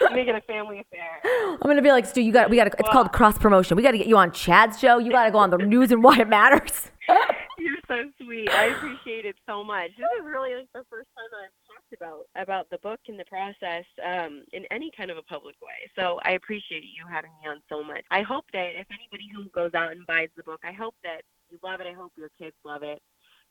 Make 0.12 0.28
it 0.28 0.34
a 0.34 0.40
family 0.42 0.80
affair. 0.80 1.20
I'm 1.24 1.58
going 1.58 1.76
to 1.76 1.82
be 1.82 1.90
like, 1.90 2.06
Stu, 2.06 2.20
you 2.20 2.32
got 2.32 2.50
we 2.50 2.56
got 2.56 2.64
to 2.64 2.76
it's 2.78 2.88
called 2.88 3.12
cross 3.12 3.38
promotion. 3.38 3.76
We 3.76 3.82
got 3.82 3.92
to 3.92 3.98
get 3.98 4.06
you 4.06 4.16
on 4.16 4.32
Chad's 4.32 4.78
show. 4.78 4.98
You 4.98 5.10
got 5.10 5.24
to 5.24 5.30
go 5.30 5.38
on 5.38 5.50
the 5.50 5.58
news 5.74 5.92
and 5.92 6.02
why 6.02 6.18
it 6.18 6.28
matters. 6.28 6.90
You're 7.58 7.76
so 7.88 8.02
sweet. 8.22 8.50
I 8.50 8.66
appreciate 8.66 9.24
it 9.24 9.36
so 9.48 9.64
much. 9.64 9.90
This 9.96 10.06
is 10.20 10.24
really 10.24 10.54
like 10.54 10.68
the 10.74 10.84
first 10.90 11.08
time 11.16 11.30
I've 11.42 11.50
talked 11.66 11.92
about 11.96 12.26
about 12.36 12.70
the 12.70 12.78
book 12.78 13.00
and 13.08 13.18
the 13.18 13.24
process 13.24 13.84
um, 14.04 14.42
in 14.52 14.64
any 14.70 14.90
kind 14.96 15.10
of 15.10 15.16
a 15.16 15.22
public 15.22 15.54
way. 15.62 15.90
So 15.98 16.20
I 16.24 16.32
appreciate 16.32 16.82
you 16.82 17.04
having 17.10 17.30
me 17.42 17.48
on 17.48 17.62
so 17.68 17.82
much. 17.82 18.04
I 18.10 18.22
hope 18.22 18.44
that 18.52 18.70
if 18.76 18.86
anybody 18.90 19.28
who 19.34 19.48
goes 19.50 19.72
out 19.74 19.92
and 19.92 20.06
buys 20.06 20.28
the 20.36 20.42
book, 20.42 20.60
I 20.64 20.72
hope 20.72 20.94
that 21.04 21.22
you 21.50 21.58
love 21.64 21.80
it. 21.80 21.86
I 21.86 21.92
hope 21.92 22.12
your 22.16 22.30
kids 22.38 22.56
love 22.64 22.82
it. 22.82 23.00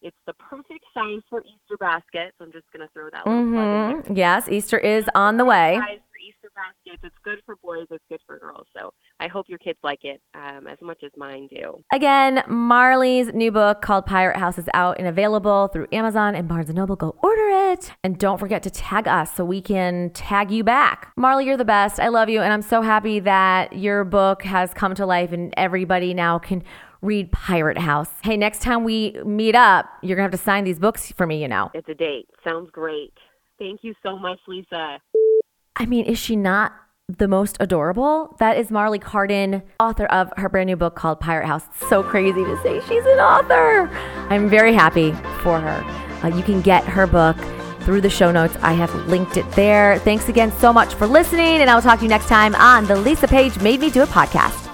It's 0.01 0.17
the 0.27 0.33
perfect 0.33 0.83
size 0.93 1.21
for 1.29 1.41
Easter 1.41 1.77
baskets. 1.79 2.35
I'm 2.41 2.51
just 2.51 2.65
gonna 2.73 2.89
throw 2.93 3.09
that 3.11 3.25
little 3.25 3.51
plug 3.53 3.65
in 3.65 3.71
there. 3.71 4.01
hmm 4.01 4.13
Yes, 4.15 4.49
Easter 4.49 4.77
is 4.77 5.09
on 5.15 5.37
the 5.37 5.45
way. 5.45 5.79
Size 6.55 6.73
for 6.85 6.91
Easter 6.91 7.01
baskets. 7.01 7.03
It's 7.03 7.15
good 7.23 7.39
for 7.45 7.55
boys. 7.57 7.87
It's 7.91 8.03
good 8.09 8.19
for 8.25 8.39
girls. 8.39 8.67
So 8.77 8.91
I 9.19 9.27
hope 9.27 9.45
your 9.47 9.59
kids 9.59 9.79
like 9.83 9.99
it 10.03 10.21
um, 10.33 10.67
as 10.67 10.77
much 10.81 11.03
as 11.03 11.11
mine 11.17 11.47
do. 11.49 11.83
Again, 11.93 12.43
Marley's 12.47 13.33
new 13.33 13.51
book 13.51 13.81
called 13.81 14.05
Pirate 14.05 14.37
House 14.37 14.57
is 14.57 14.69
out 14.73 14.97
and 14.97 15.07
available 15.07 15.67
through 15.67 15.87
Amazon 15.91 16.35
and 16.35 16.47
Barnes 16.47 16.69
& 16.69 16.73
Noble. 16.73 16.95
Go 16.95 17.15
order 17.21 17.71
it. 17.71 17.91
And 18.03 18.17
don't 18.17 18.39
forget 18.39 18.63
to 18.63 18.69
tag 18.69 19.07
us 19.07 19.33
so 19.33 19.45
we 19.45 19.61
can 19.61 20.09
tag 20.11 20.51
you 20.51 20.63
back. 20.63 21.11
Marley, 21.15 21.45
you're 21.45 21.57
the 21.57 21.65
best. 21.65 21.99
I 21.99 22.09
love 22.09 22.29
you. 22.29 22.41
And 22.41 22.51
I'm 22.51 22.61
so 22.61 22.81
happy 22.81 23.19
that 23.21 23.73
your 23.73 24.03
book 24.03 24.43
has 24.43 24.73
come 24.73 24.95
to 24.95 25.05
life 25.05 25.31
and 25.31 25.53
everybody 25.57 26.13
now 26.13 26.39
can 26.39 26.63
read 27.01 27.31
Pirate 27.31 27.77
House. 27.77 28.09
Hey, 28.23 28.35
next 28.35 28.61
time 28.61 28.83
we 28.83 29.15
meet 29.25 29.55
up, 29.55 29.85
you're 30.01 30.15
going 30.15 30.27
to 30.27 30.31
have 30.31 30.39
to 30.39 30.43
sign 30.43 30.63
these 30.63 30.79
books 30.79 31.11
for 31.11 31.27
me, 31.27 31.41
you 31.41 31.47
know. 31.47 31.69
It's 31.73 31.87
a 31.89 31.93
date. 31.93 32.27
Sounds 32.43 32.69
great. 32.71 33.13
Thank 33.59 33.81
you 33.83 33.93
so 34.03 34.17
much, 34.17 34.39
Lisa. 34.47 34.99
I 35.77 35.85
mean, 35.85 36.05
is 36.05 36.17
she 36.17 36.35
not 36.35 36.73
the 37.07 37.27
most 37.27 37.57
adorable? 37.59 38.35
That 38.39 38.57
is 38.57 38.71
Marley 38.71 38.99
Cardin, 38.99 39.61
author 39.79 40.05
of 40.05 40.31
her 40.37 40.49
brand 40.49 40.67
new 40.67 40.75
book 40.75 40.95
called 40.95 41.19
Pirate 41.19 41.45
House. 41.45 41.63
It's 41.79 41.89
so 41.89 42.01
crazy 42.01 42.43
to 42.43 42.57
say 42.63 42.79
she's 42.81 43.05
an 43.05 43.19
author. 43.19 43.89
I'm 44.29 44.49
very 44.49 44.73
happy 44.73 45.11
for 45.43 45.59
her. 45.59 45.83
Uh, 46.23 46.29
you 46.29 46.43
can 46.43 46.61
get 46.61 46.83
her 46.85 47.05
book 47.05 47.37
through 47.81 48.01
the 48.01 48.09
show 48.09 48.31
notes. 48.31 48.55
I 48.61 48.73
have 48.73 48.93
linked 49.07 49.37
it 49.37 49.49
there. 49.51 49.99
Thanks 49.99 50.29
again 50.29 50.51
so 50.53 50.73
much 50.73 50.95
for 50.95 51.05
listening, 51.05 51.61
and 51.61 51.69
I 51.69 51.75
will 51.75 51.81
talk 51.83 51.99
to 51.99 52.05
you 52.05 52.09
next 52.09 52.27
time 52.27 52.55
on 52.55 52.85
the 52.85 52.95
Lisa 52.95 53.27
Page 53.27 53.59
Made 53.59 53.79
Me 53.81 53.89
Do 53.91 54.01
It 54.01 54.09
podcast. 54.09 54.64